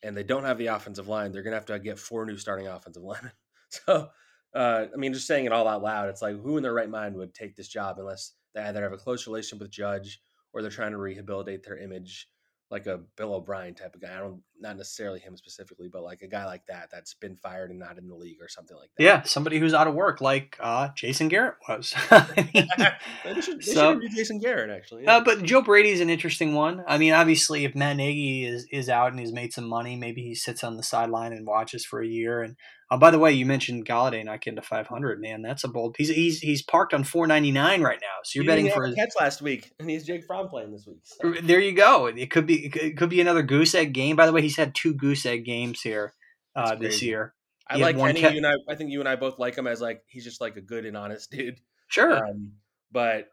and 0.03 0.15
they 0.15 0.23
don't 0.23 0.43
have 0.43 0.57
the 0.57 0.67
offensive 0.67 1.07
line. 1.07 1.31
They're 1.31 1.43
gonna 1.43 1.55
have 1.55 1.65
to 1.67 1.79
get 1.79 1.99
four 1.99 2.25
new 2.25 2.37
starting 2.37 2.67
offensive 2.67 3.03
linemen. 3.03 3.31
So 3.71 4.09
uh, 4.53 4.85
I 4.93 4.97
mean, 4.97 5.13
just 5.13 5.27
saying 5.27 5.45
it 5.45 5.51
all 5.51 5.67
out 5.67 5.81
loud, 5.81 6.09
it's 6.09 6.21
like 6.21 6.41
who 6.41 6.57
in 6.57 6.63
their 6.63 6.73
right 6.73 6.89
mind 6.89 7.15
would 7.15 7.33
take 7.33 7.55
this 7.55 7.67
job 7.67 7.97
unless 7.99 8.33
they 8.53 8.61
either 8.61 8.83
have 8.83 8.91
a 8.91 8.97
close 8.97 9.25
relationship 9.25 9.61
with 9.61 9.71
Judge 9.71 10.21
or 10.53 10.61
they're 10.61 10.71
trying 10.71 10.91
to 10.91 10.97
rehabilitate 10.97 11.63
their 11.63 11.77
image 11.77 12.27
like 12.69 12.87
a 12.87 13.01
Bill 13.17 13.33
O'Brien 13.33 13.73
type 13.75 13.93
of 13.95 14.01
guy. 14.01 14.15
I 14.15 14.19
don't 14.19 14.41
not 14.59 14.77
necessarily 14.77 15.19
him 15.19 15.35
specifically, 15.35 15.89
but 15.91 16.03
like 16.03 16.21
a 16.21 16.27
guy 16.27 16.45
like 16.45 16.65
that 16.67 16.89
that's 16.89 17.13
been 17.13 17.35
fired 17.35 17.69
and 17.69 17.77
not 17.77 17.97
in 17.97 18.07
the 18.07 18.15
league 18.15 18.41
or 18.41 18.47
something 18.47 18.77
like 18.77 18.89
that. 18.95 19.03
Yeah, 19.03 19.21
somebody 19.23 19.59
who's 19.59 19.73
out 19.73 19.87
of 19.87 19.93
work, 19.93 20.21
like 20.21 20.57
uh, 20.59 20.87
Jason 20.95 21.27
Garrett 21.27 21.55
was. 21.67 21.93
they 22.09 23.41
should, 23.41 23.61
they 23.61 23.73
so, 23.73 23.99
should 23.99 24.11
Jason 24.15 24.39
Garrett 24.39 24.69
actually. 24.69 25.03
Yeah. 25.03 25.17
Uh, 25.17 25.23
but 25.23 25.43
Joe 25.43 25.61
Brady's 25.61 25.99
an 25.99 26.09
interesting 26.09 26.53
one. 26.53 26.83
I 26.87 26.97
mean, 26.97 27.11
obviously, 27.11 27.65
if 27.65 27.75
Matt 27.75 27.97
Nagy 27.97 28.45
is 28.45 28.65
is 28.71 28.87
out 28.87 29.11
and 29.11 29.19
he's 29.19 29.33
made 29.33 29.51
some 29.51 29.67
money, 29.67 29.97
maybe 29.97 30.23
he 30.23 30.33
sits 30.33 30.63
on 30.63 30.77
the 30.77 30.83
sideline 30.83 31.33
and 31.33 31.45
watches 31.45 31.85
for 31.85 32.01
a 32.01 32.07
year 32.07 32.41
and 32.41 32.55
uh, 32.91 32.97
by 32.97 33.09
the 33.09 33.17
way, 33.17 33.31
you 33.31 33.45
mentioned 33.45 33.85
Golladay 33.85 34.23
not 34.25 34.41
getting 34.41 34.57
to 34.57 34.61
500. 34.61 35.21
Man, 35.21 35.41
that's 35.41 35.63
a 35.63 35.69
bold. 35.69 35.95
He's 35.97 36.09
he's 36.09 36.41
he's 36.41 36.61
parked 36.61 36.93
on 36.93 37.05
499 37.05 37.81
right 37.81 37.97
now. 38.01 38.07
So 38.25 38.31
you're 38.35 38.43
he 38.43 38.47
betting 38.47 38.69
for 38.69 38.85
his 38.85 38.95
catch 38.95 39.11
last 39.17 39.41
week, 39.41 39.71
and 39.79 39.89
he's 39.89 40.05
Jake 40.05 40.25
Fromm 40.25 40.49
playing 40.49 40.73
this 40.73 40.85
week. 40.85 40.99
So. 41.03 41.33
There 41.41 41.61
you 41.61 41.71
go. 41.71 42.07
It 42.07 42.29
could 42.29 42.45
be 42.45 42.65
it 42.65 42.97
could 42.97 43.09
be 43.09 43.21
another 43.21 43.43
goose 43.43 43.73
egg 43.73 43.93
game. 43.93 44.17
By 44.17 44.25
the 44.25 44.33
way, 44.33 44.41
he's 44.41 44.57
had 44.57 44.75
two 44.75 44.93
goose 44.93 45.25
egg 45.25 45.45
games 45.45 45.79
here 45.79 46.13
uh, 46.53 46.75
this 46.75 47.01
year. 47.01 47.33
I 47.65 47.77
he 47.77 47.81
like 47.81 47.97
Kenny. 47.97 48.21
Ca- 48.21 48.29
you 48.31 48.37
and 48.37 48.47
I, 48.47 48.55
I 48.67 48.75
think 48.75 48.91
you 48.91 48.99
and 48.99 49.07
I 49.07 49.15
both 49.15 49.39
like 49.39 49.57
him 49.57 49.67
as 49.67 49.79
like 49.79 50.03
he's 50.07 50.25
just 50.25 50.41
like 50.41 50.57
a 50.57 50.61
good 50.61 50.85
and 50.85 50.97
honest 50.97 51.31
dude. 51.31 51.61
Sure. 51.87 52.17
Um, 52.17 52.53
but 52.91 53.29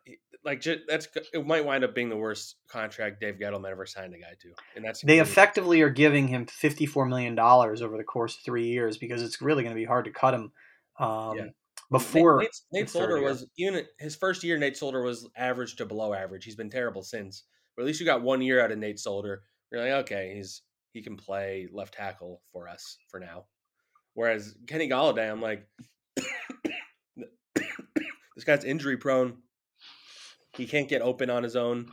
like 0.49 0.65
that's 0.89 1.09
it 1.33 1.47
might 1.47 1.65
wind 1.65 1.85
up 1.85 1.95
being 1.95 2.09
the 2.09 2.17
worst 2.17 2.57
contract 2.69 3.21
Dave 3.21 3.37
Gettleman 3.37 3.71
ever 3.71 3.87
signed 3.87 4.15
a 4.15 4.19
guy 4.19 4.35
to, 4.41 4.49
and 4.75 4.85
that's 4.85 5.03
they 5.03 5.21
effectively 5.21 5.83
are 5.83 5.91
giving 5.91 6.27
him 6.27 6.47
fifty 6.47 6.87
four 6.87 7.05
million 7.05 7.35
dollars 7.35 7.83
over 7.83 7.97
the 7.97 8.05
course 8.05 8.37
of 8.37 8.43
three 8.43 8.67
years 8.67 8.97
because 8.97 9.23
it's 9.23 9.43
really 9.43 9.63
going 9.63 9.75
to 9.75 9.81
be 9.81 9.85
hard 9.85 10.07
to 10.07 10.11
cut 10.11 10.35
him. 10.35 10.53
Um, 10.99 11.37
yeah. 11.37 11.45
Before 11.91 12.39
Nate, 12.39 12.51
Nate, 12.73 12.83
Nate 12.83 12.91
Solder 12.91 13.21
was 13.23 13.47
even 13.57 13.85
his 13.99 14.17
first 14.17 14.45
year, 14.45 14.59
Nate 14.59 14.77
Solder 14.77 15.03
was 15.03 15.29
average 15.37 15.77
to 15.77 15.87
below 15.87 16.13
average. 16.13 16.45
He's 16.45 16.57
been 16.57 16.71
terrible 16.71 17.03
since. 17.03 17.45
But 17.77 17.83
at 17.83 17.87
least 17.87 18.01
you 18.01 18.07
got 18.07 18.23
one 18.23 18.43
year 18.43 18.63
out 18.63 18.73
of 18.73 18.79
Nate 18.79 18.99
Solder. 18.99 19.43
You're 19.71 19.83
like, 19.83 19.93
okay, 20.05 20.35
he's 20.35 20.63
he 20.93 21.03
can 21.03 21.17
play 21.17 21.69
left 21.73 21.95
tackle 21.95 22.43
for 22.53 22.69
us 22.69 22.99
for 23.09 23.21
now. 23.21 23.45
Whereas 24.15 24.55
Kenny 24.67 24.89
Golladay, 24.89 25.31
I'm 25.31 25.41
like, 25.41 25.67
this 27.15 28.45
guy's 28.45 28.65
injury 28.65 28.97
prone. 28.97 29.37
He 30.59 30.67
can't 30.67 30.89
get 30.89 31.01
open 31.01 31.31
on 31.31 31.43
his 31.43 31.57
own, 31.57 31.91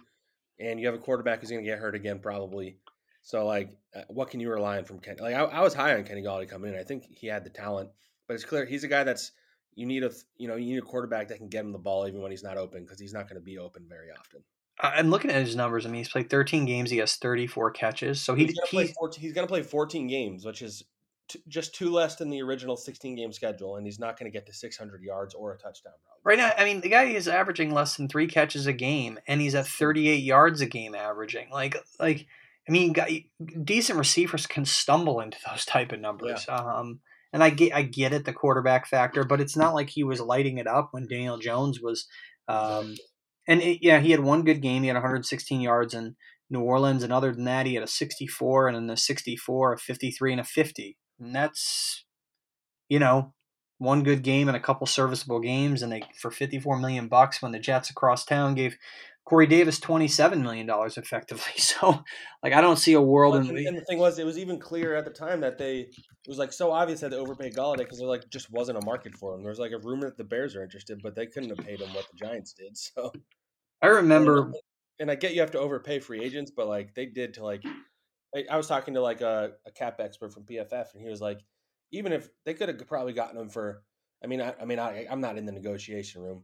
and 0.60 0.80
you 0.80 0.88
have 0.88 0.96
a 0.96 1.00
quarterback 1.00 1.40
who's 1.40 1.50
going 1.50 1.64
to 1.64 1.70
get 1.70 1.80
hurt 1.80 1.96
again 1.96 2.20
probably. 2.20 2.78
So 3.22 3.46
like, 3.46 3.70
uh, 3.96 4.02
what 4.10 4.30
can 4.30 4.40
you 4.40 4.52
rely 4.52 4.78
on 4.78 4.86
from 4.86 5.00
Kenny? 5.00 5.22
Like 5.22 5.36
I, 5.36 5.44
I 5.44 5.62
was 5.62 5.74
high 5.74 5.96
on 5.96 6.04
Kenny 6.04 6.22
Golladay 6.22 6.50
coming 6.50 6.74
in. 6.74 6.80
I 6.80 6.84
think 6.84 7.06
he 7.10 7.28
had 7.28 7.44
the 7.44 7.50
talent, 7.50 7.90
but 8.28 8.34
it's 8.34 8.44
clear 8.44 8.66
he's 8.66 8.84
a 8.84 8.88
guy 8.88 9.04
that's 9.04 9.32
you 9.76 9.86
need 9.86 10.04
a 10.04 10.12
you 10.38 10.48
know 10.48 10.56
you 10.56 10.74
need 10.74 10.80
a 10.80 10.86
quarterback 10.86 11.30
that 11.30 11.38
can 11.38 11.48
get 11.48 11.64
him 11.64 11.72
the 11.72 11.80
ball 11.80 12.08
even 12.08 12.22
when 12.22 12.32
he's 12.32 12.44
not 12.44 12.58
open 12.58 12.84
because 12.84 13.00
he's 13.00 13.14
not 13.14 13.30
going 13.30 13.40
to 13.40 13.46
be 13.46 13.58
open 13.58 13.86
very 13.88 14.08
often. 14.12 14.42
I'm 14.80 15.10
looking 15.10 15.32
at 15.32 15.42
his 15.42 15.56
numbers. 15.56 15.86
I 15.86 15.90
mean, 15.90 16.00
he's 16.00 16.10
played 16.10 16.30
13 16.30 16.66
games. 16.66 16.90
He 16.90 16.98
has 16.98 17.16
34 17.16 17.72
catches. 17.72 18.22
So 18.22 18.36
he, 18.36 18.46
he's 18.46 18.56
going 18.56 18.68
to 18.68 18.72
play 18.72 18.88
14, 18.88 19.22
he's 19.22 19.34
going 19.34 19.48
to 19.48 19.52
play 19.52 19.64
14 19.64 20.08
games, 20.08 20.46
which 20.46 20.62
is 20.62 20.84
t- 21.28 21.42
just 21.48 21.76
two 21.76 21.92
less 21.92 22.16
than 22.16 22.30
the 22.30 22.42
original 22.42 22.78
16 22.78 23.16
game 23.16 23.32
schedule, 23.32 23.78
and 23.78 23.86
he's 23.86 24.00
not 24.00 24.18
going 24.18 24.32
to 24.32 24.36
get 24.36 24.46
to 24.48 24.54
600 24.54 25.02
yards 25.02 25.34
or 25.34 25.54
a 25.54 25.58
touchdown. 25.58 25.94
Probably. 26.04 26.22
Right 26.24 26.38
now, 26.38 26.52
I 26.58 26.66
mean, 26.66 26.82
the 26.82 26.90
guy 26.90 27.06
is 27.06 27.28
averaging 27.28 27.74
less 27.74 27.98
than 27.98 28.08
three 28.08 28.28
catches 28.28 28.68
a 28.68 28.74
game, 28.74 29.20
and 29.28 29.42
he's 29.42 29.56
at 29.56 29.68
38 29.68 30.18
yards 30.18 30.62
a 30.62 30.66
game 30.66 30.96
averaging. 30.96 31.50
Like, 31.52 31.78
like 32.00 32.28
I 32.68 32.72
mean, 32.72 32.94
guy, 32.94 33.26
decent 33.64 34.00
receivers 34.00 34.48
can 34.48 34.66
stumble 34.66 35.20
into 35.20 35.38
those 35.48 35.66
type 35.66 35.92
of 35.92 36.00
numbers. 36.00 36.46
Yeah. 36.48 36.56
Um, 36.56 37.00
and 37.34 37.44
I 37.44 37.50
get, 37.50 37.76
I 37.76 37.82
get 37.82 38.14
it, 38.14 38.26
the 38.26 38.34
quarterback 38.34 38.88
factor, 38.88 39.24
but 39.24 39.42
it's 39.42 39.58
not 39.58 39.74
like 39.74 39.90
he 39.90 40.04
was 40.04 40.22
lighting 40.22 40.58
it 40.58 40.68
up 40.68 40.90
when 40.92 41.08
Daniel 41.08 41.38
Jones 41.38 41.82
was. 41.82 42.08
Um, 42.48 42.96
and 43.48 43.62
it, 43.62 43.80
yeah, 43.82 44.00
he 44.00 44.12
had 44.12 44.22
one 44.22 44.44
good 44.44 44.62
game. 44.62 44.84
He 44.84 44.88
had 44.88 44.96
116 44.96 45.60
yards 45.60 45.94
in 45.94 46.16
New 46.50 46.62
Orleans, 46.62 47.04
and 47.04 47.12
other 47.12 47.34
than 47.34 47.44
that, 47.46 47.66
he 47.66 47.74
had 47.74 47.84
a 47.84 47.88
64 47.88 48.70
and 48.70 48.78
then 48.78 48.90
a 48.90 48.98
64, 48.98 49.74
a 49.74 49.78
53, 49.78 50.32
and 50.32 50.42
a 50.42 50.44
50 50.44 50.98
and 51.20 51.36
that's 51.36 52.06
you 52.90 53.00
know 53.00 53.34
one 53.78 54.04
good 54.04 54.24
game 54.24 54.48
and 54.48 54.56
a 54.56 54.62
couple 54.62 54.88
serviceable 54.88 55.40
games, 55.40 55.82
and 55.82 55.92
they 55.92 56.04
for 56.18 56.32
fifty 56.32 56.60
four 56.60 56.78
million 56.78 57.08
bucks 57.08 57.42
when 57.42 57.52
the 57.52 57.60
Jets 57.60 57.90
across 57.90 58.26
town 58.26 58.56
gave 58.56 58.78
Corey 59.26 59.48
Davis 59.48 59.80
twenty 59.80 60.08
seven 60.08 60.42
million 60.42 60.66
dollars 60.66 60.98
effectively. 60.98 61.54
So 61.58 62.04
like 62.42 62.54
I 62.54 62.62
don't 62.62 62.78
see 62.78 62.94
a 62.94 63.02
world 63.02 63.34
well, 63.34 63.50
in 63.50 63.68
and 63.68 63.78
the 63.78 63.86
thing 63.90 64.00
was 64.00 64.18
it 64.18 64.26
was 64.26 64.38
even 64.38 64.60
clear 64.60 64.96
at 64.96 65.06
the 65.06 65.12
time 65.12 65.42
that 65.42 65.58
they 65.58 65.80
it 65.80 66.28
was 66.28 66.38
like 66.38 66.54
so 66.54 66.72
obvious 66.72 67.02
that 67.02 67.12
they 67.12 67.18
overpaid 67.18 67.56
Golladay 67.56 67.80
because 67.80 68.00
there 68.00 68.08
like 68.08 68.30
just 68.30 68.52
wasn't 68.52 68.78
a 68.78 68.86
market 68.86 69.16
for 69.16 69.34
him. 69.34 69.42
There 69.42 69.50
was 69.50 69.60
like 69.60 69.72
a 69.72 69.80
rumor 69.80 70.08
that 70.08 70.18
the 70.18 70.24
Bears 70.24 70.56
are 70.56 70.64
interested, 70.64 71.02
but 71.04 71.16
they 71.16 71.26
couldn't 71.26 71.50
have 71.50 71.66
paid 71.66 71.82
him 71.82 71.94
what 71.94 72.06
the 72.12 72.18
Giants 72.18 72.54
did. 72.54 72.74
So 72.76 73.12
I 73.82 73.88
remember 73.88 74.52
and 75.00 75.12
I 75.12 75.16
get 75.16 75.34
you 75.34 75.42
have 75.42 75.52
to 75.52 75.60
overpay 75.60 76.00
free 76.00 76.24
agents, 76.24 76.52
but 76.56 76.68
like 76.68 76.94
they 76.96 77.06
did 77.06 77.34
to 77.36 77.44
like 77.44 77.64
I 78.50 78.58
was 78.58 78.68
talking 78.68 78.94
to 78.96 79.02
like 79.02 79.22
a, 79.22 79.52
a 79.66 79.72
cap 79.72 80.00
expert 80.00 80.34
from 80.34 80.44
PFF, 80.44 80.94
and 80.94 81.02
he 81.02 81.10
was 81.10 81.22
like, 81.22 81.40
even 81.92 82.12
if 82.12 82.30
they 82.46 82.54
could 82.54 82.70
have 82.70 82.88
probably 82.88 83.14
gotten 83.14 83.40
him 83.40 83.50
for, 83.50 83.84
I 84.24 84.28
mean, 84.28 84.42
I, 84.42 84.54
I 84.60 84.66
mean, 84.66 84.80
I, 84.80 85.06
I'm 85.10 85.22
not 85.22 85.38
in 85.38 85.46
the 85.46 85.52
negotiation 85.52 86.22
room, 86.22 86.44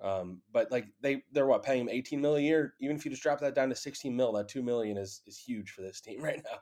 um, 0.00 0.42
but 0.52 0.70
like 0.70 0.86
they 1.00 1.22
they're 1.32 1.46
what 1.46 1.62
paying 1.62 1.82
him 1.82 1.88
18 1.88 2.20
mil 2.20 2.36
a 2.36 2.40
year. 2.40 2.74
Even 2.80 2.96
if 2.96 3.04
you 3.04 3.10
just 3.10 3.22
drop 3.22 3.40
that 3.40 3.54
down 3.54 3.70
to 3.70 3.74
16 3.74 4.14
mil, 4.14 4.32
that 4.32 4.48
two 4.48 4.62
million 4.62 4.96
is 4.96 5.22
is 5.26 5.38
huge 5.38 5.70
for 5.70 5.82
this 5.82 6.00
team 6.00 6.20
right 6.22 6.42
now. 6.44 6.58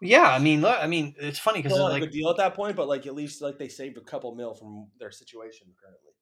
Yeah, 0.00 0.30
I 0.30 0.38
mean, 0.38 0.60
look, 0.60 0.78
I 0.80 0.86
mean, 0.86 1.14
it's 1.18 1.40
funny 1.40 1.60
because 1.60 1.76
like 1.78 2.02
a 2.02 2.06
deal 2.06 2.30
at 2.30 2.36
that 2.36 2.54
point, 2.54 2.76
but 2.76 2.86
like 2.86 3.06
at 3.06 3.14
least 3.14 3.42
like 3.42 3.58
they 3.58 3.68
saved 3.68 3.98
a 3.98 4.00
couple 4.00 4.34
mil 4.34 4.54
from 4.54 4.88
their 5.00 5.10
situation 5.10 5.68
currently. 5.80 6.12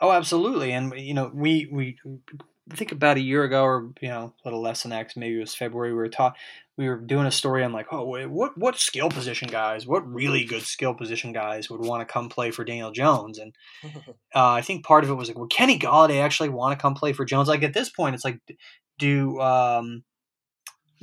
Oh, 0.00 0.10
absolutely, 0.10 0.72
and 0.72 0.92
you 0.98 1.14
know, 1.14 1.30
we 1.32 1.68
we 1.72 1.96
I 2.70 2.76
think 2.76 2.92
about 2.92 3.16
a 3.16 3.20
year 3.20 3.42
ago, 3.44 3.64
or 3.64 3.90
you 4.00 4.08
know, 4.08 4.32
a 4.44 4.48
little 4.48 4.60
less 4.60 4.82
than 4.82 4.92
X, 4.92 5.16
maybe 5.16 5.36
it 5.36 5.40
was 5.40 5.54
February. 5.54 5.90
We 5.90 5.96
were 5.96 6.08
taught 6.08 6.36
we 6.76 6.88
were 6.88 6.96
doing 6.96 7.26
a 7.26 7.30
story 7.30 7.64
on 7.64 7.72
like, 7.72 7.88
oh, 7.92 8.06
wait, 8.06 8.26
what 8.26 8.56
what 8.56 8.78
skill 8.78 9.10
position 9.10 9.48
guys, 9.48 9.86
what 9.86 10.10
really 10.10 10.44
good 10.44 10.62
skill 10.62 10.94
position 10.94 11.32
guys 11.32 11.68
would 11.68 11.80
want 11.80 12.06
to 12.06 12.12
come 12.12 12.28
play 12.28 12.50
for 12.50 12.64
Daniel 12.64 12.92
Jones? 12.92 13.38
And 13.38 13.54
uh, 14.34 14.50
I 14.50 14.62
think 14.62 14.84
part 14.84 15.04
of 15.04 15.10
it 15.10 15.14
was 15.14 15.28
like, 15.28 15.38
well, 15.38 15.48
Kenny 15.48 15.78
Golladay 15.78 16.22
actually 16.22 16.48
want 16.48 16.78
to 16.78 16.80
come 16.80 16.94
play 16.94 17.12
for 17.12 17.24
Jones? 17.24 17.48
Like 17.48 17.62
at 17.62 17.74
this 17.74 17.90
point, 17.90 18.14
it's 18.14 18.24
like, 18.24 18.38
do 18.98 19.40
um, 19.40 20.04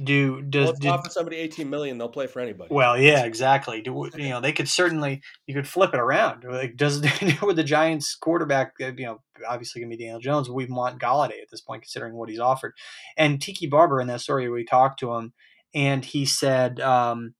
do 0.03 0.41
does 0.41 0.73
well, 0.81 0.93
offer 0.93 1.09
somebody 1.09 1.37
18 1.37 1.69
million 1.69 1.97
they'll 1.97 2.09
play 2.09 2.27
for 2.27 2.39
anybody 2.39 2.73
well 2.73 2.97
yeah 2.97 3.23
exactly 3.25 3.81
do 3.81 4.09
you 4.15 4.29
know 4.29 4.41
they 4.41 4.51
could 4.51 4.67
certainly 4.67 5.21
you 5.47 5.53
could 5.53 5.67
flip 5.67 5.93
it 5.93 5.99
around 5.99 6.43
like 6.43 6.75
does 6.75 7.01
with 7.41 7.55
the 7.55 7.63
giants 7.63 8.15
quarterback 8.15 8.73
uh, 8.81 8.91
you 8.97 9.05
know 9.05 9.21
obviously 9.47 9.81
gonna 9.81 9.89
be 9.89 9.97
daniel 9.97 10.19
jones 10.19 10.49
we 10.49 10.65
want 10.65 10.99
Golladay 10.99 11.41
at 11.41 11.49
this 11.51 11.61
point 11.61 11.81
considering 11.81 12.13
what 12.13 12.29
he's 12.29 12.39
offered 12.39 12.73
and 13.17 13.41
tiki 13.41 13.67
barber 13.67 13.99
in 13.99 14.07
that 14.07 14.21
story 14.21 14.49
we 14.49 14.65
talked 14.65 14.99
to 14.99 15.13
him 15.13 15.33
and 15.73 16.03
he 16.03 16.25
said 16.25 16.79
um, 16.79 17.35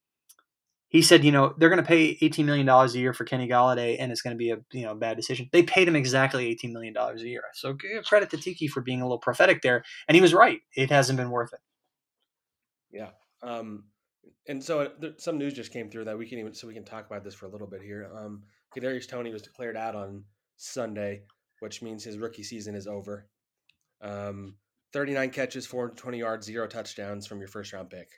he 0.89 1.03
said, 1.03 1.23
you 1.23 1.31
know, 1.31 1.53
they're 1.57 1.69
going 1.69 1.81
to 1.81 1.87
pay 1.87 2.17
$18 2.17 2.45
million 2.45 2.67
a 2.67 2.87
year 2.87 3.13
for 3.13 3.23
Kenny 3.23 3.47
Golladay, 3.47 3.97
and 3.99 4.11
it's 4.11 4.23
going 4.23 4.35
to 4.35 4.37
be 4.37 4.49
a 4.49 4.57
you 4.73 4.83
know 4.83 4.95
bad 4.95 5.17
decision. 5.17 5.47
They 5.51 5.61
paid 5.61 5.87
him 5.87 5.95
exactly 5.95 6.57
$18 6.63 6.71
million 6.71 6.97
a 6.97 7.15
year. 7.19 7.43
So 7.53 7.77
credit 8.05 8.31
to 8.31 8.37
Tiki 8.37 8.67
for 8.67 8.81
being 8.81 9.01
a 9.01 9.05
little 9.05 9.19
prophetic 9.19 9.61
there. 9.61 9.83
And 10.07 10.15
he 10.15 10.21
was 10.21 10.33
right. 10.33 10.59
It 10.75 10.89
hasn't 10.89 11.17
been 11.17 11.29
worth 11.29 11.53
it. 11.53 11.59
Yeah. 12.91 13.09
Um, 13.41 13.85
and 14.47 14.63
so 14.63 14.81
uh, 14.81 14.89
there, 14.99 15.11
some 15.17 15.37
news 15.37 15.53
just 15.53 15.71
came 15.71 15.89
through 15.89 16.05
that 16.05 16.17
we 16.17 16.27
can 16.27 16.39
even 16.39 16.53
so 16.53 16.67
we 16.67 16.73
can 16.73 16.83
talk 16.83 17.05
about 17.05 17.23
this 17.23 17.33
for 17.33 17.45
a 17.45 17.49
little 17.49 17.67
bit 17.67 17.81
here. 17.81 18.09
Um, 18.15 18.43
Kadarius 18.75 19.07
Toney 19.07 19.31
was 19.31 19.41
declared 19.41 19.77
out 19.77 19.95
on 19.95 20.23
Sunday, 20.57 21.23
which 21.59 21.81
means 21.81 22.03
his 22.03 22.17
rookie 22.17 22.43
season 22.43 22.75
is 22.75 22.87
over. 22.87 23.27
Um, 24.01 24.55
39 24.93 25.29
catches, 25.29 25.65
420 25.65 26.17
yards, 26.17 26.45
zero 26.45 26.67
touchdowns 26.67 27.27
from 27.27 27.39
your 27.39 27.47
first 27.47 27.73
round 27.73 27.89
pick. 27.89 28.09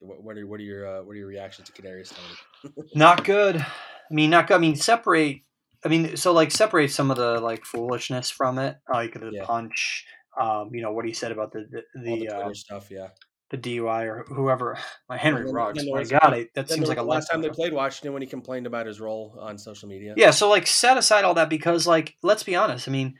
What, 0.00 0.22
what 0.22 0.36
are 0.36 0.46
what 0.46 0.60
are 0.60 0.64
your 0.64 0.86
uh, 0.86 1.02
what 1.02 1.12
are 1.12 1.18
your 1.18 1.28
reactions 1.28 1.70
to 1.70 1.82
Kadarius 1.82 2.14
Toney? 2.14 2.88
not 2.94 3.24
good. 3.24 3.56
I 3.56 4.14
mean, 4.14 4.30
not 4.30 4.46
good. 4.46 4.54
I 4.54 4.58
mean, 4.58 4.76
separate. 4.76 5.42
I 5.84 5.88
mean, 5.88 6.16
so 6.16 6.32
like 6.32 6.50
separate 6.50 6.90
some 6.90 7.10
of 7.10 7.16
the 7.16 7.40
like 7.40 7.64
foolishness 7.64 8.30
from 8.30 8.58
it, 8.58 8.76
like 8.92 9.14
the 9.14 9.30
yeah. 9.32 9.44
punch. 9.44 10.06
Um, 10.40 10.70
you 10.72 10.80
know 10.82 10.92
what 10.92 11.04
he 11.04 11.12
said 11.12 11.32
about 11.32 11.52
the 11.52 11.66
the, 11.70 11.82
the, 11.94 12.26
the 12.26 12.36
uh, 12.36 12.54
stuff, 12.54 12.90
yeah 12.90 13.08
the 13.50 13.58
DUI 13.58 14.06
or 14.06 14.24
whoever. 14.28 14.78
My 15.08 15.16
Henry 15.16 15.44
then, 15.44 15.54
Ruggs. 15.54 15.84
My 15.90 16.04
God, 16.04 16.34
it, 16.34 16.54
that 16.54 16.70
seems 16.70 16.88
like 16.88 16.98
a 16.98 17.02
last 17.02 17.28
time 17.28 17.42
they 17.42 17.50
played 17.50 17.72
Washington 17.72 18.12
when 18.12 18.22
he 18.22 18.28
complained 18.28 18.66
about 18.66 18.86
his 18.86 19.00
role 19.00 19.36
on 19.40 19.58
social 19.58 19.88
media. 19.88 20.14
Yeah, 20.16 20.30
so 20.30 20.48
like 20.48 20.66
set 20.66 20.96
aside 20.96 21.24
all 21.24 21.34
that 21.34 21.50
because 21.50 21.86
like 21.86 22.14
let's 22.22 22.44
be 22.44 22.54
honest. 22.54 22.88
I 22.88 22.92
mean, 22.92 23.16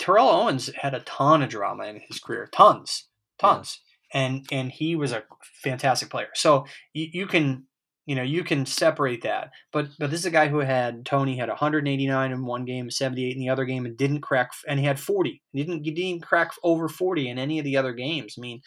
Terrell 0.00 0.28
Owens 0.28 0.70
had 0.74 0.94
a 0.94 1.00
ton 1.00 1.42
of 1.42 1.50
drama 1.50 1.84
in 1.84 2.00
his 2.08 2.18
career, 2.18 2.48
tons, 2.50 3.08
tons, 3.38 3.80
yeah. 4.12 4.22
and 4.22 4.46
and 4.50 4.72
he 4.72 4.96
was 4.96 5.12
a 5.12 5.24
fantastic 5.62 6.08
player. 6.08 6.28
So 6.34 6.66
you, 6.94 7.08
you 7.12 7.26
can 7.26 7.64
you 8.06 8.16
know 8.16 8.22
you 8.22 8.42
can 8.42 8.66
separate 8.66 9.22
that 9.22 9.50
but 9.70 9.86
but 9.98 10.10
this 10.10 10.20
is 10.20 10.26
a 10.26 10.30
guy 10.30 10.48
who 10.48 10.58
had 10.58 11.04
Toney 11.06 11.36
had 11.36 11.48
189 11.48 12.32
in 12.32 12.44
one 12.44 12.64
game 12.64 12.90
78 12.90 13.32
in 13.32 13.38
the 13.38 13.48
other 13.48 13.64
game 13.64 13.86
and 13.86 13.96
didn't 13.96 14.22
crack 14.22 14.50
and 14.66 14.80
he 14.80 14.86
had 14.86 14.98
40 14.98 15.40
he 15.52 15.62
didn't 15.62 15.84
he 15.84 15.92
didn't 15.92 16.22
crack 16.22 16.50
over 16.64 16.88
40 16.88 17.28
in 17.28 17.38
any 17.38 17.60
of 17.60 17.64
the 17.64 17.76
other 17.76 17.92
games 17.92 18.34
i 18.36 18.40
mean 18.40 18.60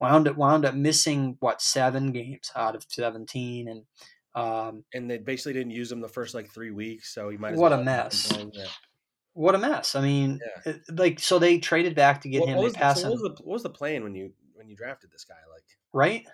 wound 0.00 0.28
up 0.28 0.36
wound 0.36 0.64
up 0.64 0.74
missing 0.74 1.36
what 1.40 1.62
seven 1.62 2.12
games 2.12 2.50
out 2.54 2.74
of 2.76 2.84
17 2.88 3.68
and 3.68 3.84
Um, 4.34 4.84
and 4.92 5.10
they 5.10 5.16
basically 5.16 5.54
didn't 5.54 5.70
use 5.72 5.90
him 5.90 6.00
the 6.02 6.08
first 6.08 6.34
like 6.34 6.50
three 6.52 6.70
weeks, 6.70 7.14
so 7.14 7.30
he 7.30 7.38
might. 7.38 7.54
As 7.54 7.58
What 7.58 7.70
well 7.70 7.80
a 7.80 7.84
mess. 7.84 8.30
Yeah. 8.52 8.66
what 9.32 9.54
a 9.54 9.58
mess! 9.58 9.94
I 9.94 10.02
mean, 10.02 10.40
Yeah. 10.66 10.74
like 10.90 11.18
so 11.20 11.38
they 11.38 11.58
traded 11.58 11.94
back 11.94 12.20
to 12.20 12.28
get 12.28 12.42
him. 12.46 12.56
what 12.56 12.60
They 12.60 12.64
was 12.64 12.72
the, 12.74 12.78
passed 12.78 13.00
so 13.00 13.10
what 13.10 13.12
was 13.14 13.22
the 13.22 13.42
what 13.44 13.52
was 13.54 13.62
the 13.62 13.70
plan 13.70 14.02
when 14.04 14.14
you 14.14 14.34
when 14.52 14.68
you 14.68 14.76
drafted 14.76 15.10
this 15.10 15.24
guy? 15.24 15.36
Like 15.50 15.64
right? 15.94 16.26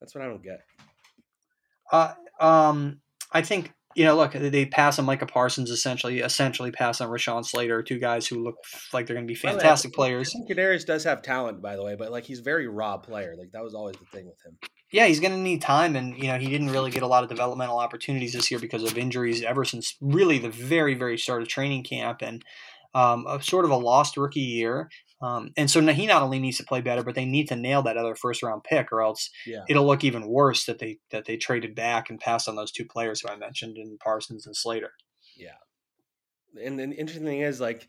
that's 0.00 0.14
what 0.14 0.22
I 0.22 0.28
don't 0.28 0.42
get. 0.42 0.60
Uh, 1.90 2.12
um, 2.40 3.00
I 3.32 3.40
think 3.40 3.72
you 3.94 4.04
know. 4.04 4.16
Look, 4.16 4.32
they 4.32 4.66
pass 4.66 4.98
on 4.98 5.04
Micah 5.04 5.26
Parsons 5.26 5.70
essentially, 5.70 6.20
essentially 6.20 6.70
pass 6.70 7.00
on 7.00 7.08
Rashawn 7.08 7.44
Slater, 7.44 7.82
two 7.82 7.98
guys 7.98 8.26
who 8.26 8.42
look 8.42 8.56
like 8.92 9.06
they're 9.06 9.16
going 9.16 9.26
to 9.26 9.32
be 9.32 9.38
By 9.38 9.50
the 9.52 9.56
way, 9.56 9.60
I 9.60 9.62
fantastic 9.62 9.88
think- 9.90 9.96
players. 9.96 10.28
I 10.34 10.46
think 10.46 10.50
Kadarius 10.58 10.86
does 10.86 11.04
have 11.04 11.22
talent, 11.22 11.62
by 11.62 11.76
the 11.76 11.82
way, 11.84 11.94
but 11.96 12.10
like 12.12 12.24
he's 12.24 12.40
a 12.40 12.42
very 12.42 12.66
raw 12.68 12.96
player. 12.96 13.34
Like 13.38 13.52
that 13.52 13.62
was 13.62 13.74
always 13.74 13.96
the 13.96 14.06
thing 14.06 14.26
with 14.26 14.40
him. 14.44 14.58
Yeah, 14.92 15.06
he's 15.06 15.18
going 15.18 15.32
to 15.32 15.38
need 15.38 15.60
time, 15.60 15.96
and 15.96 16.16
you 16.16 16.28
know 16.28 16.38
he 16.38 16.48
didn't 16.48 16.70
really 16.70 16.90
get 16.90 17.02
a 17.02 17.06
lot 17.08 17.24
of 17.24 17.28
developmental 17.28 17.78
opportunities 17.78 18.32
this 18.32 18.50
year 18.50 18.60
because 18.60 18.84
of 18.84 18.96
injuries 18.96 19.42
ever 19.42 19.64
since 19.64 19.96
really 20.00 20.38
the 20.38 20.50
very 20.50 20.94
very 20.94 21.18
start 21.18 21.42
of 21.42 21.48
training 21.48 21.82
camp, 21.82 22.22
and 22.22 22.44
um, 22.94 23.26
a 23.26 23.42
sort 23.42 23.64
of 23.64 23.72
a 23.72 23.76
lost 23.76 24.16
rookie 24.16 24.38
year. 24.40 24.88
Um, 25.20 25.52
and 25.56 25.70
so 25.70 25.80
he 25.86 26.06
not 26.06 26.22
only 26.22 26.38
needs 26.38 26.58
to 26.58 26.64
play 26.64 26.80
better, 26.80 27.02
but 27.02 27.14
they 27.14 27.24
need 27.24 27.48
to 27.48 27.56
nail 27.56 27.82
that 27.82 27.96
other 27.96 28.14
first 28.14 28.42
round 28.42 28.64
pick, 28.64 28.92
or 28.92 29.00
else 29.00 29.30
Yeah. 29.46 29.64
it'll 29.68 29.86
look 29.86 30.04
even 30.04 30.26
worse 30.26 30.66
that 30.66 30.78
they 30.80 30.98
that 31.10 31.24
they 31.24 31.36
traded 31.36 31.74
back 31.74 32.10
and 32.10 32.20
passed 32.20 32.48
on 32.48 32.56
those 32.56 32.72
two 32.72 32.84
players 32.84 33.20
who 33.20 33.28
I 33.28 33.36
mentioned 33.36 33.78
in 33.78 33.96
Parsons 33.98 34.46
and 34.46 34.56
Slater. 34.56 34.92
Yeah. 35.36 35.56
And 36.62 36.78
the 36.78 36.84
interesting 36.84 37.24
thing 37.24 37.40
is, 37.40 37.60
like, 37.60 37.88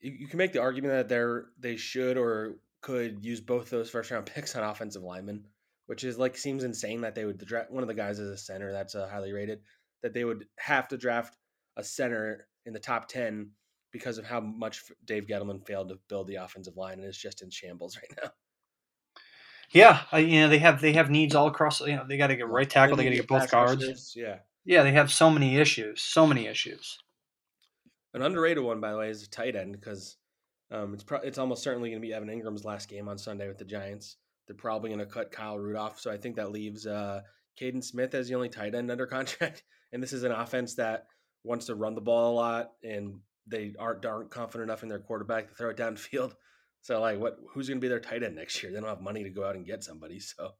you, 0.00 0.12
you 0.12 0.26
can 0.28 0.38
make 0.38 0.52
the 0.52 0.60
argument 0.62 0.94
that 0.94 1.08
they're 1.08 1.46
they 1.58 1.76
should 1.76 2.16
or 2.16 2.56
could 2.80 3.24
use 3.24 3.40
both 3.40 3.68
those 3.68 3.90
first 3.90 4.10
round 4.10 4.26
picks 4.34 4.56
on 4.56 4.62
offensive 4.64 5.02
linemen, 5.02 5.44
which 5.86 6.04
is 6.04 6.18
like 6.18 6.36
seems 6.36 6.64
insane 6.64 7.02
that 7.02 7.14
they 7.14 7.24
would 7.24 7.38
draft 7.44 7.70
one 7.70 7.82
of 7.82 7.88
the 7.88 7.94
guys 7.94 8.18
as 8.18 8.28
a 8.30 8.38
center 8.38 8.72
that's 8.72 8.94
uh, 8.94 9.08
highly 9.08 9.32
rated 9.32 9.60
that 10.02 10.14
they 10.14 10.24
would 10.24 10.46
have 10.58 10.88
to 10.88 10.96
draft 10.96 11.36
a 11.76 11.84
center 11.84 12.48
in 12.64 12.72
the 12.72 12.78
top 12.80 13.06
ten 13.08 13.50
because 13.92 14.18
of 14.18 14.24
how 14.24 14.40
much 14.40 14.82
Dave 15.04 15.26
Gettleman 15.26 15.66
failed 15.66 15.88
to 15.88 15.98
build 16.08 16.28
the 16.28 16.36
offensive 16.36 16.76
line 16.76 17.00
and 17.00 17.04
is 17.04 17.16
just 17.16 17.42
in 17.42 17.50
shambles 17.50 17.96
right 18.02 18.18
now. 18.22 18.30
Yeah, 19.72 20.00
I, 20.10 20.18
you 20.18 20.40
know 20.40 20.48
they 20.48 20.58
have 20.58 20.80
they 20.80 20.94
have 20.94 21.10
needs 21.10 21.34
all 21.34 21.46
across. 21.46 21.80
You 21.80 21.96
know 21.96 22.04
they 22.08 22.16
got 22.16 22.28
to 22.28 22.36
get 22.36 22.48
right 22.48 22.68
tackle, 22.68 22.96
they 22.96 23.04
got 23.04 23.10
to 23.10 23.16
get 23.16 23.28
both 23.28 23.50
guards. 23.50 23.82
rushers, 23.82 24.14
Yeah. 24.16 24.38
Yeah, 24.64 24.82
they 24.82 24.92
have 24.92 25.10
so 25.10 25.30
many 25.30 25.56
issues, 25.56 26.02
so 26.02 26.26
many 26.26 26.46
issues. 26.46 26.98
An 28.12 28.22
underrated 28.22 28.62
one, 28.62 28.80
by 28.80 28.90
the 28.90 28.98
way, 28.98 29.08
is 29.08 29.22
a 29.22 29.30
tight 29.30 29.56
end 29.56 29.72
because 29.72 30.16
um, 30.70 30.94
it's 30.94 31.04
pro- 31.04 31.20
it's 31.20 31.38
almost 31.38 31.62
certainly 31.62 31.90
going 31.90 32.02
to 32.02 32.06
be 32.06 32.12
Evan 32.12 32.28
Engram's 32.28 32.64
last 32.64 32.88
game 32.88 33.08
on 33.08 33.18
Sunday 33.18 33.48
with 33.48 33.58
the 33.58 33.64
Giants. 33.64 34.16
They're 34.46 34.56
probably 34.56 34.90
going 34.90 35.00
to 35.00 35.06
cut 35.06 35.32
Kyle 35.32 35.58
Rudolph, 35.58 36.00
so 36.00 36.10
I 36.10 36.16
think 36.16 36.36
that 36.36 36.52
leaves 36.52 36.86
uh, 36.86 37.20
Kaden 37.60 37.82
Smith 37.82 38.14
as 38.14 38.28
the 38.28 38.34
only 38.34 38.48
tight 38.48 38.74
end 38.74 38.90
under 38.90 39.06
contract. 39.08 39.62
And 39.92 40.02
this 40.02 40.12
is 40.12 40.24
an 40.24 40.32
offense 40.32 40.74
that 40.74 41.06
wants 41.44 41.66
to 41.66 41.74
run 41.74 41.94
the 41.94 42.00
ball 42.00 42.32
a 42.32 42.34
lot, 42.34 42.72
and 42.82 43.20
they 43.46 43.74
aren't 43.78 44.04
aren't 44.06 44.30
confident 44.30 44.68
enough 44.70 44.82
in 44.82 44.88
their 44.88 44.98
quarterback 45.00 45.48
to 45.48 45.54
throw 45.54 45.70
it 45.70 45.76
downfield. 45.76 46.34
So, 46.82 46.98
like, 46.98 47.18
what? 47.18 47.38
Who's 47.52 47.68
going 47.68 47.78
to 47.78 47.84
be 47.84 47.88
their 47.88 48.00
tight 48.00 48.22
end 48.22 48.36
next 48.36 48.62
year? 48.62 48.72
They 48.72 48.80
don't 48.80 48.88
have 48.88 49.02
money 49.02 49.22
to 49.22 49.28
go 49.28 49.44
out 49.44 49.54
and 49.54 49.66
get 49.66 49.84
somebody. 49.84 50.18
So, 50.18 50.54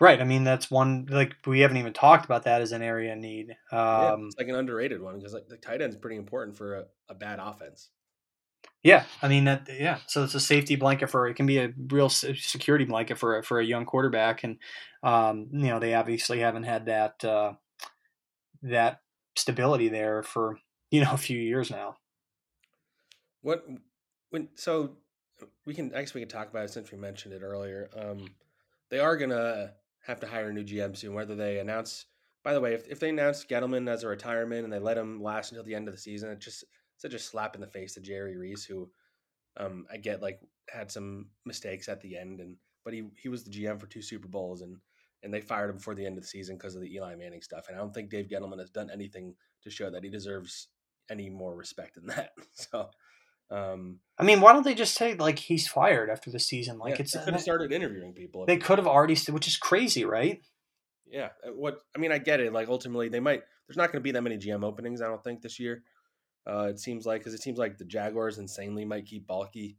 Right. 0.00 0.20
I 0.20 0.24
mean, 0.24 0.44
that's 0.44 0.70
one 0.70 1.06
like 1.10 1.34
we 1.46 1.60
haven't 1.60 1.78
even 1.78 1.92
talked 1.92 2.24
about 2.24 2.44
that 2.44 2.60
as 2.62 2.70
an 2.72 2.82
area 2.82 3.16
need. 3.16 3.56
yeah, 3.96 4.10
Um, 4.12 4.28
it's 4.28 4.36
like 4.38 4.48
an 4.48 4.54
underrated 4.54 5.00
one 5.00 5.18
because 5.18 5.34
like 5.34 5.48
the 5.48 5.56
tight 5.56 5.82
end's 5.82 5.96
pretty 5.96 6.16
important 6.16 6.56
for 6.56 6.74
a, 6.76 6.84
a 7.08 7.14
bad 7.14 7.38
offense. 7.40 7.90
yeah, 8.82 9.04
I 9.22 9.28
mean 9.28 9.44
that. 9.44 9.68
Yeah, 9.68 9.98
so 10.06 10.22
it's 10.24 10.34
a 10.34 10.40
safety 10.40 10.76
blanket 10.76 11.08
for 11.10 11.26
it 11.28 11.34
can 11.34 11.46
be 11.46 11.58
a 11.58 11.72
real 11.90 12.08
security 12.08 12.84
blanket 12.84 13.18
for 13.18 13.38
a, 13.38 13.42
for 13.42 13.58
a 13.60 13.64
young 13.64 13.84
quarterback, 13.86 14.44
and 14.44 14.58
um, 15.02 15.48
you 15.52 15.68
know 15.68 15.78
they 15.80 15.94
obviously 15.94 16.38
haven't 16.40 16.62
had 16.64 16.86
that 16.86 17.24
uh, 17.24 17.54
that 18.62 19.00
stability 19.36 19.88
there 19.88 20.22
for 20.22 20.58
you 20.90 21.02
know 21.02 21.12
a 21.12 21.18
few 21.18 21.38
years 21.38 21.70
now. 21.70 21.96
What 23.42 23.66
when 24.30 24.48
so 24.54 24.96
we 25.66 25.74
can 25.74 25.94
I 25.94 26.00
guess 26.00 26.14
we 26.14 26.20
can 26.20 26.28
talk 26.28 26.48
about 26.50 26.64
it 26.64 26.70
since 26.70 26.90
we 26.90 26.98
mentioned 26.98 27.34
it 27.34 27.42
earlier. 27.42 27.88
Um, 27.96 28.28
they 28.90 28.98
are 28.98 29.16
gonna 29.16 29.72
have 30.06 30.20
to 30.20 30.26
hire 30.26 30.50
a 30.50 30.52
new 30.52 30.64
GM 30.64 30.96
soon. 30.96 31.14
Whether 31.14 31.34
they 31.34 31.58
announce, 31.58 32.06
by 32.42 32.54
the 32.54 32.60
way, 32.60 32.74
if, 32.74 32.88
if 32.88 33.00
they 33.00 33.10
announce 33.10 33.44
Gettleman 33.44 33.88
as 33.88 34.04
a 34.04 34.08
retirement 34.08 34.64
and 34.64 34.72
they 34.72 34.78
let 34.78 34.98
him 34.98 35.22
last 35.22 35.52
until 35.52 35.64
the 35.64 35.74
end 35.74 35.88
of 35.88 35.94
the 35.94 36.00
season, 36.00 36.30
it's 36.30 36.44
just 36.44 36.64
such 36.96 37.14
a 37.14 37.18
slap 37.18 37.54
in 37.54 37.60
the 37.60 37.66
face 37.66 37.94
to 37.94 38.00
Jerry 38.00 38.36
Reese, 38.36 38.64
who 38.64 38.90
um, 39.58 39.86
I 39.92 39.98
get 39.98 40.22
like 40.22 40.40
had 40.68 40.90
some 40.90 41.26
mistakes 41.44 41.88
at 41.88 42.00
the 42.00 42.16
end, 42.16 42.40
and 42.40 42.56
but 42.84 42.94
he 42.94 43.04
he 43.20 43.28
was 43.28 43.44
the 43.44 43.50
GM 43.50 43.78
for 43.78 43.86
two 43.86 44.02
Super 44.02 44.28
Bowls 44.28 44.62
and 44.62 44.78
and 45.22 45.34
they 45.34 45.40
fired 45.40 45.70
him 45.70 45.76
before 45.76 45.94
the 45.94 46.06
end 46.06 46.16
of 46.16 46.22
the 46.22 46.28
season 46.28 46.56
because 46.56 46.74
of 46.74 46.80
the 46.80 46.94
Eli 46.94 47.14
Manning 47.14 47.42
stuff. 47.42 47.66
And 47.68 47.76
I 47.76 47.80
don't 47.80 47.92
think 47.92 48.10
Dave 48.10 48.28
Gettleman 48.28 48.60
has 48.60 48.70
done 48.70 48.90
anything 48.92 49.34
to 49.62 49.70
show 49.70 49.90
that 49.90 50.04
he 50.04 50.10
deserves 50.10 50.68
any 51.10 51.30
more 51.30 51.54
respect 51.54 51.94
than 51.96 52.06
that. 52.06 52.32
So. 52.54 52.90
Um, 53.50 54.00
I 54.18 54.24
mean, 54.24 54.42
why 54.42 54.52
don't 54.52 54.62
they 54.64 54.74
just 54.74 54.94
say 54.94 55.14
like 55.14 55.38
he's 55.38 55.66
fired 55.66 56.10
after 56.10 56.30
the 56.30 56.38
season? 56.38 56.78
Like 56.78 56.96
yeah, 56.96 57.02
it's 57.02 57.12
they 57.14 57.24
could 57.24 57.32
have 57.32 57.42
started 57.42 57.72
interviewing 57.72 58.12
people. 58.12 58.44
they 58.44 58.58
could 58.58 58.76
have 58.78 58.86
already, 58.86 59.16
which 59.30 59.48
is 59.48 59.56
crazy, 59.56 60.04
right? 60.04 60.42
Yeah. 61.10 61.30
uh, 61.46 61.52
What 61.52 61.78
I 61.96 61.98
mean, 61.98 62.12
I 62.12 62.18
get 62.18 62.40
it. 62.40 62.52
Like 62.52 62.68
ultimately, 62.68 63.08
they 63.08 63.20
might. 63.20 63.42
There's 63.66 63.78
not 63.78 63.90
going 63.90 64.00
to 64.00 64.04
be 64.04 64.10
that 64.12 64.22
many 64.22 64.36
GM 64.36 64.64
openings. 64.64 65.00
I 65.00 65.06
don't 65.06 65.24
think 65.24 65.40
this 65.40 65.58
year. 65.58 65.82
Uh, 66.46 66.64
it 66.70 66.78
seems 66.78 67.06
like 67.06 67.20
because 67.20 67.32
it 67.34 67.42
seems 67.42 67.58
like 67.58 67.78
the 67.78 67.84
Jaguars 67.86 68.38
insanely 68.38 68.84
might 68.84 69.06
keep 69.06 69.26
Baalke, 69.26 69.76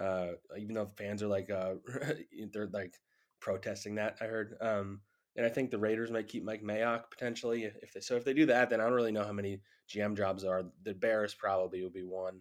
uh, 0.00 0.28
even 0.56 0.74
though 0.74 0.86
fans 0.86 1.20
are 1.22 1.28
like 1.28 1.50
uh, 1.50 1.74
they're 2.52 2.68
like 2.72 2.94
protesting 3.40 3.96
that. 3.96 4.18
I 4.20 4.24
heard, 4.26 4.56
um, 4.60 5.00
and 5.38 5.46
I 5.46 5.48
think 5.48 5.70
the 5.70 5.78
Raiders 5.78 6.10
might 6.10 6.26
keep 6.26 6.44
Mike 6.44 6.64
Mayock 6.64 7.12
potentially 7.12 7.62
if, 7.62 7.92
they. 7.94 8.00
So 8.00 8.16
if 8.16 8.24
they 8.24 8.34
do 8.34 8.44
that, 8.46 8.68
then 8.68 8.80
I 8.80 8.84
don't 8.84 8.92
really 8.92 9.12
know 9.12 9.24
how 9.24 9.32
many 9.32 9.60
GM 9.88 10.16
jobs 10.16 10.42
are. 10.42 10.64
The 10.82 10.94
Bears 10.94 11.32
probably 11.32 11.80
will 11.80 11.90
be 11.90 12.02
one. 12.02 12.40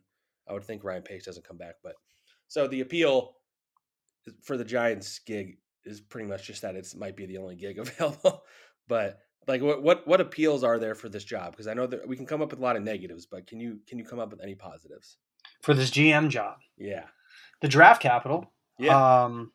I 0.50 0.54
would 0.54 0.64
think 0.64 0.84
Ryan 0.84 1.04
Pace 1.04 1.24
doesn't 1.24 1.48
come 1.48 1.58
back, 1.58 1.76
but 1.84 1.94
so 2.48 2.68
the 2.68 2.82
appeal 2.82 3.36
for 4.42 4.58
the 4.58 4.66
Giants 4.66 5.20
gig 5.20 5.60
is 5.86 6.02
pretty 6.02 6.28
much 6.28 6.48
just 6.48 6.64
that 6.64 6.76
it 6.76 6.92
might 6.98 7.16
be 7.16 7.28
the 7.28 7.38
only 7.38 7.56
gig 7.56 7.78
available. 7.80 8.44
but 8.88 9.20
like, 9.48 9.62
what 9.62 9.84
what 9.84 10.08
what 10.08 10.20
appeals 10.20 10.64
are 10.64 10.80
there 10.80 10.96
for 10.96 11.08
this 11.08 11.24
job? 11.24 11.52
Because 11.52 11.68
I 11.68 11.76
know 11.76 11.86
that 11.86 12.08
we 12.08 12.16
can 12.18 12.26
come 12.26 12.42
up 12.42 12.50
with 12.50 12.60
a 12.60 12.64
lot 12.64 12.78
of 12.78 12.82
negatives, 12.82 13.28
but 13.28 13.46
can 13.46 13.60
you 13.60 13.80
can 13.88 14.00
you 14.00 14.06
come 14.06 14.20
up 14.20 14.32
with 14.32 14.42
any 14.42 14.56
positives? 14.56 15.18
For 15.62 15.76
this 15.76 15.92
GM 15.92 16.30
job, 16.30 16.58
Yeah, 16.78 17.06
the 17.62 17.68
draft 17.68 18.02
capital, 18.02 18.52
yeah, 18.80 19.26
um, 19.26 19.52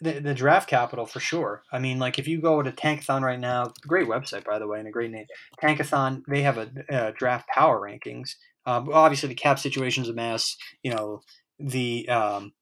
the, 0.00 0.20
the, 0.20 0.34
draft 0.34 0.68
capital 0.68 1.06
for 1.06 1.20
sure. 1.20 1.62
I 1.72 1.78
mean, 1.78 1.98
like 1.98 2.18
if 2.18 2.26
you 2.26 2.40
go 2.40 2.62
to 2.62 2.72
Tankathon 2.72 3.22
right 3.22 3.38
now, 3.38 3.72
great 3.86 4.08
website 4.08 4.44
by 4.44 4.58
the 4.58 4.66
way, 4.66 4.78
and 4.78 4.88
a 4.88 4.90
great 4.90 5.10
name. 5.10 5.26
Tankathon, 5.62 6.22
they 6.28 6.42
have 6.42 6.58
a, 6.58 6.68
a 6.88 7.12
draft 7.12 7.48
power 7.48 7.80
rankings. 7.80 8.30
Well, 8.66 8.92
obviously, 8.92 9.28
the 9.28 9.34
cap 9.34 9.58
situation's 9.58 10.08
a 10.08 10.12
mess. 10.12 10.56
You 10.82 10.94
know, 10.94 11.20
the 11.58 12.08
um, 12.08 12.52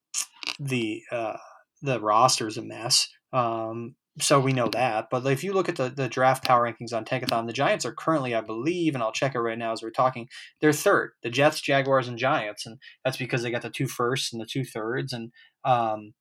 the 0.60 1.02
uh, 1.10 1.36
the 1.82 1.98
a 1.98 2.62
mess. 2.62 3.08
Um, 3.32 3.96
so 4.18 4.40
we 4.40 4.52
know 4.52 4.68
that. 4.68 5.08
But 5.10 5.26
if 5.26 5.44
you 5.44 5.52
look 5.52 5.68
at 5.68 5.76
the, 5.76 5.90
the 5.90 6.08
draft 6.08 6.44
power 6.44 6.70
rankings 6.70 6.94
on 6.94 7.04
Tankathon, 7.04 7.46
the 7.46 7.52
Giants 7.52 7.84
are 7.84 7.92
currently, 7.92 8.34
I 8.34 8.40
believe, 8.40 8.94
and 8.94 9.02
I'll 9.02 9.12
check 9.12 9.34
it 9.34 9.40
right 9.40 9.58
now 9.58 9.72
as 9.72 9.82
we're 9.82 9.90
talking, 9.90 10.28
they're 10.60 10.72
third. 10.72 11.12
The 11.22 11.30
Jets, 11.30 11.60
Jaguars, 11.60 12.08
and 12.08 12.16
Giants, 12.16 12.64
and 12.64 12.78
that's 13.04 13.18
because 13.18 13.42
they 13.42 13.50
got 13.50 13.62
the 13.62 13.70
two 13.70 13.86
firsts 13.86 14.32
and 14.32 14.40
the 14.40 14.46
two 14.46 14.64
thirds, 14.64 15.12
and 15.12 15.32
um, 15.64 16.14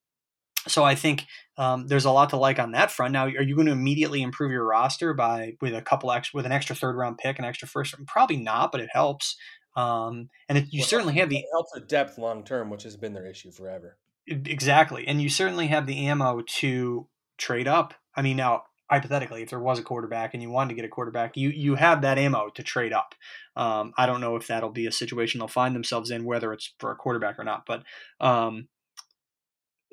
so 0.67 0.84
I 0.84 0.95
think 0.95 1.25
um, 1.58 1.88
there's 1.88 2.06
a 2.06 2.12
lot 2.12 2.30
to 2.32 2.38
like 2.38 2.60
on 2.60 2.71
that 2.71 2.91
front. 2.91 3.13
Now, 3.13 3.25
are 3.25 3.41
you 3.41 3.56
going 3.56 3.67
to 3.67 3.73
immediately 3.73 4.21
improve 4.21 4.51
your 4.51 4.65
roster 4.65 5.13
by 5.13 5.54
with 5.62 5.73
a 5.75 5.82
couple 5.82 6.12
extra 6.12 6.38
with 6.38 6.45
an 6.45 6.51
extra 6.51 6.75
third 6.75 6.95
round 6.95 7.17
pick, 7.17 7.39
an 7.39 7.45
extra 7.45 7.67
first? 7.67 7.95
Probably 8.08 8.38
not, 8.38 8.71
but 8.71 8.82
it 8.82 8.89
helps. 8.91 9.38
Um, 9.75 10.30
and 10.49 10.58
it, 10.58 10.67
you 10.71 10.80
Well, 10.80 10.88
certainly 10.88 11.13
have 11.15 11.30
the 11.30 11.45
helps 11.51 11.71
with 11.73 11.88
depth 11.88 12.17
long 12.17 12.43
term, 12.43 12.69
which 12.69 12.84
has 12.84 12.97
been 12.97 13.13
their 13.13 13.25
issue 13.28 13.51
forever. 13.51 13.97
exactly, 14.28 15.08
and 15.08 15.21
you 15.21 15.30
certainly 15.30 15.67
have 15.67 15.86
the 15.86 16.08
ammo 16.08 16.41
to 16.41 17.08
trade 17.38 17.67
up. 17.67 17.93
I 18.15 18.21
mean, 18.21 18.38
now 18.38 18.63
hypothetically, 18.89 19.41
if 19.41 19.49
there 19.49 19.60
was 19.60 19.80
a 19.80 19.84
quarterback 19.84 20.34
and 20.34 20.43
you 20.43 20.49
wanted 20.49 20.69
to 20.69 20.75
get 20.75 20.86
a 20.86 20.89
quarterback, 20.89 21.38
you 21.38 21.49
you 21.49 21.75
have 21.75 22.01
that 22.01 22.17
ammo 22.17 22.49
to 22.49 22.63
trade 22.63 22.93
up. 22.93 23.15
Um, 23.56 23.93
I 23.97 24.06
don't 24.06 24.21
know 24.21 24.36
if 24.36 24.47
that'll 24.47 24.69
be 24.71 24.88
a 24.88 24.91
situation 24.91 25.39
they'll 25.39 25.47
find 25.47 25.75
themselves 25.75 26.12
in, 26.12 26.25
whether 26.25 26.54
it's 26.54 26.73
for 26.80 26.91
a 26.91 26.95
quarterback 26.95 27.39
or 27.39 27.43
not, 27.43 27.65
but. 27.65 27.84
Um, 28.19 28.67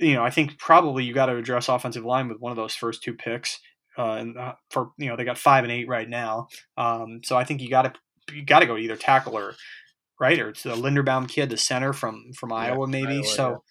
you 0.02 0.14
know, 0.14 0.24
I 0.24 0.30
think 0.30 0.58
probably 0.58 1.04
you 1.04 1.14
got 1.14 1.26
to 1.26 1.36
address 1.36 1.68
offensive 1.68 2.04
line 2.04 2.28
with 2.28 2.40
one 2.40 2.52
of 2.52 2.56
those 2.56 2.74
first 2.74 3.02
two 3.02 3.14
picks. 3.14 3.60
Uh, 3.96 4.12
and 4.12 4.38
uh, 4.38 4.54
for 4.70 4.90
you 4.98 5.08
know, 5.08 5.16
they 5.16 5.24
got 5.24 5.38
five 5.38 5.64
and 5.64 5.72
eight 5.72 5.88
right 5.88 6.08
now. 6.08 6.48
Um, 6.76 7.20
so 7.24 7.36
I 7.36 7.44
think 7.44 7.60
you 7.60 7.68
got 7.68 7.82
to 7.82 8.34
you 8.34 8.44
got 8.44 8.60
to 8.60 8.66
go 8.66 8.76
either 8.76 8.96
tackle 8.96 9.36
or 9.36 9.54
right 10.20 10.38
or 10.38 10.50
it's 10.50 10.62
the 10.62 10.74
Linderbaum 10.74 11.28
kid, 11.28 11.50
the 11.50 11.56
center 11.56 11.92
from 11.92 12.32
from 12.34 12.50
Yeah, 12.50 12.56
Iowa, 12.56 12.86
maybe. 12.86 13.16
Iowa, 13.16 13.24
so, 13.24 13.62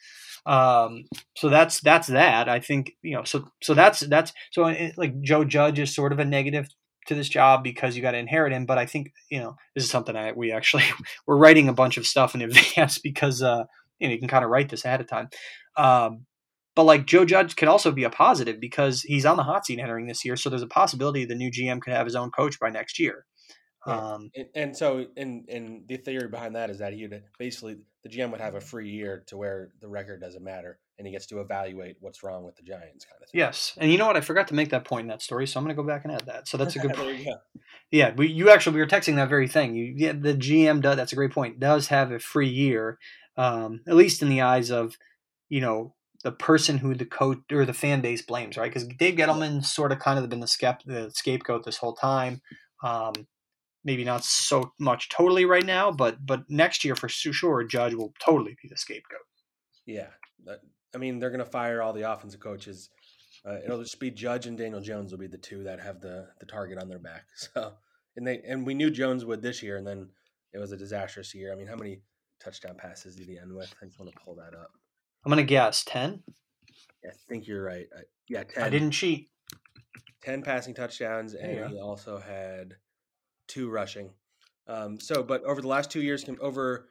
um, 0.45 1.05
so 1.35 1.49
that's 1.49 1.79
that's 1.81 2.07
that. 2.07 2.49
I 2.49 2.59
think 2.59 2.93
you 3.01 3.15
know. 3.15 3.23
So 3.23 3.49
so 3.61 3.73
that's 3.73 4.01
that's 4.01 4.33
so 4.51 4.65
it, 4.67 4.97
like 4.97 5.19
Joe 5.21 5.43
Judge 5.43 5.79
is 5.79 5.93
sort 5.95 6.13
of 6.13 6.19
a 6.19 6.25
negative 6.25 6.67
to 7.07 7.15
this 7.15 7.29
job 7.29 7.63
because 7.63 7.95
you 7.95 8.01
got 8.01 8.11
to 8.11 8.17
inherit 8.17 8.53
him. 8.53 8.65
But 8.65 8.77
I 8.77 8.85
think 8.85 9.11
you 9.29 9.39
know 9.39 9.55
this 9.75 9.83
is 9.83 9.89
something 9.89 10.15
I 10.15 10.33
we 10.33 10.51
actually 10.51 10.83
we're 11.25 11.37
writing 11.37 11.67
a 11.67 11.73
bunch 11.73 11.97
of 11.97 12.05
stuff 12.05 12.35
in 12.35 12.41
advance 12.43 12.99
because 12.99 13.41
uh, 13.41 13.63
you 14.09 14.19
can 14.19 14.27
kind 14.27 14.43
of 14.43 14.49
write 14.49 14.69
this 14.69 14.85
ahead 14.85 15.01
of 15.01 15.07
time. 15.07 15.29
Um, 15.77 16.25
but 16.75 16.83
like 16.83 17.05
Joe 17.05 17.25
Judge 17.25 17.55
could 17.55 17.67
also 17.67 17.91
be 17.91 18.05
a 18.05 18.09
positive 18.09 18.59
because 18.59 19.01
he's 19.01 19.25
on 19.25 19.37
the 19.37 19.43
hot 19.43 19.65
seat 19.65 19.79
entering 19.79 20.07
this 20.07 20.23
year. 20.23 20.37
So 20.37 20.49
there's 20.49 20.61
a 20.61 20.67
possibility 20.67 21.25
the 21.25 21.35
new 21.35 21.51
GM 21.51 21.81
could 21.81 21.93
have 21.93 22.05
his 22.05 22.15
own 22.15 22.31
coach 22.31 22.59
by 22.59 22.69
next 22.69 22.97
year. 22.97 23.25
Yeah. 23.85 24.13
Um, 24.13 24.31
And, 24.35 24.47
and 24.55 24.77
so, 24.77 25.05
and 25.17 25.49
and 25.49 25.83
the 25.87 25.97
theory 25.97 26.27
behind 26.27 26.55
that 26.55 26.69
is 26.69 26.79
that 26.79 26.93
he 26.93 27.07
would 27.07 27.23
basically 27.39 27.77
the 28.03 28.09
GM 28.09 28.31
would 28.31 28.41
have 28.41 28.55
a 28.55 28.61
free 28.61 28.89
year 28.89 29.23
to 29.27 29.37
where 29.37 29.69
the 29.79 29.87
record 29.87 30.21
doesn't 30.21 30.43
matter, 30.43 30.79
and 30.97 31.07
he 31.07 31.13
gets 31.13 31.25
to 31.27 31.39
evaluate 31.39 31.97
what's 31.99 32.23
wrong 32.23 32.43
with 32.43 32.55
the 32.55 32.63
Giants, 32.63 33.05
kind 33.05 33.21
of 33.21 33.29
thing. 33.29 33.39
yes, 33.39 33.73
and 33.77 33.91
you 33.91 33.97
know 33.97 34.07
what? 34.07 34.17
I 34.17 34.21
forgot 34.21 34.47
to 34.49 34.53
make 34.53 34.69
that 34.69 34.85
point 34.85 35.05
in 35.05 35.07
that 35.07 35.21
story, 35.21 35.47
so 35.47 35.59
I'm 35.59 35.65
going 35.65 35.75
to 35.75 35.81
go 35.81 35.87
back 35.87 36.03
and 36.03 36.13
add 36.13 36.25
that. 36.27 36.47
So 36.47 36.57
that's 36.57 36.75
a 36.75 36.79
good 36.79 36.93
point. 36.95 37.25
go. 37.25 37.33
Yeah, 37.91 38.13
we, 38.15 38.27
you 38.27 38.49
actually 38.49 38.75
we 38.75 38.81
were 38.81 38.87
texting 38.87 39.15
that 39.15 39.29
very 39.29 39.47
thing. 39.47 39.75
You, 39.75 39.93
yeah, 39.95 40.13
the 40.13 40.35
GM 40.35 40.81
does. 40.81 40.95
That's 40.95 41.11
a 41.11 41.15
great 41.15 41.31
point. 41.31 41.59
Does 41.59 41.87
have 41.87 42.11
a 42.11 42.19
free 42.19 42.49
year, 42.49 42.99
um, 43.37 43.81
at 43.87 43.95
least 43.95 44.21
in 44.21 44.29
the 44.29 44.41
eyes 44.41 44.71
of, 44.71 44.97
you 45.49 45.61
know, 45.61 45.93
the 46.23 46.31
person 46.31 46.77
who 46.77 46.93
the 46.93 47.05
coach 47.05 47.39
or 47.51 47.65
the 47.65 47.73
fan 47.73 48.01
base 48.01 48.21
blames, 48.21 48.57
right? 48.57 48.71
Because 48.71 48.87
Dave 48.87 49.15
Gettleman 49.15 49.65
sort 49.65 49.91
of 49.91 49.99
kind 49.99 50.19
of 50.19 50.29
been 50.29 50.39
the, 50.39 50.47
scape, 50.47 50.77
the 50.85 51.09
scapegoat 51.11 51.65
this 51.65 51.77
whole 51.77 51.93
time. 51.93 52.41
Um, 52.83 53.13
maybe 53.83 54.03
not 54.03 54.23
so 54.23 54.73
much 54.79 55.09
totally 55.09 55.45
right 55.45 55.65
now, 55.65 55.91
but 55.91 56.25
but 56.25 56.49
next 56.49 56.83
year 56.83 56.95
for 56.95 57.09
sure, 57.09 57.63
Judge 57.63 57.93
will 57.93 58.13
totally 58.23 58.55
be 58.61 58.67
the 58.67 58.77
scapegoat. 58.77 59.21
Yeah, 59.85 60.07
I 60.93 60.97
mean 60.97 61.19
they're 61.19 61.29
going 61.29 61.39
to 61.39 61.45
fire 61.45 61.81
all 61.81 61.93
the 61.93 62.11
offensive 62.11 62.39
coaches. 62.39 62.89
Uh, 63.43 63.57
it'll 63.63 63.81
just 63.81 63.99
be 63.99 64.11
Judge 64.11 64.45
and 64.45 64.57
Daniel 64.57 64.81
Jones 64.81 65.11
will 65.11 65.19
be 65.19 65.27
the 65.27 65.37
two 65.37 65.63
that 65.63 65.79
have 65.79 66.01
the 66.01 66.27
the 66.39 66.45
target 66.45 66.77
on 66.77 66.87
their 66.87 66.99
back. 66.99 67.25
So, 67.35 67.73
and 68.15 68.27
they 68.27 68.41
and 68.45 68.65
we 68.65 68.73
knew 68.73 68.91
Jones 68.91 69.25
would 69.25 69.41
this 69.41 69.63
year, 69.63 69.77
and 69.77 69.87
then 69.87 70.09
it 70.53 70.59
was 70.59 70.71
a 70.71 70.77
disastrous 70.77 71.33
year. 71.33 71.51
I 71.51 71.55
mean, 71.55 71.67
how 71.67 71.75
many 71.75 72.01
touchdown 72.43 72.75
passes 72.77 73.15
did 73.15 73.27
he 73.27 73.37
end 73.37 73.53
with? 73.53 73.73
I 73.81 73.85
just 73.85 73.99
want 73.99 74.11
to 74.11 74.19
pull 74.23 74.35
that 74.35 74.57
up. 74.57 74.71
I'm 75.25 75.29
gonna 75.29 75.43
guess 75.43 75.83
ten. 75.83 76.23
I 77.05 77.13
think 77.27 77.47
you're 77.47 77.63
right. 77.63 77.87
I, 77.95 78.01
yeah, 78.27 78.43
10, 78.43 78.63
I 78.63 78.69
didn't 78.69 78.91
cheat. 78.91 79.29
10 80.23 80.43
passing 80.43 80.73
touchdowns, 80.73 81.33
and 81.33 81.71
he 81.71 81.79
also 81.79 82.19
had 82.19 82.75
two 83.47 83.69
rushing. 83.69 84.11
Um, 84.67 84.99
so, 84.99 85.23
but 85.23 85.43
over 85.43 85.61
the 85.61 85.67
last 85.67 85.89
two 85.89 86.01
years, 86.01 86.23
over 86.39 86.89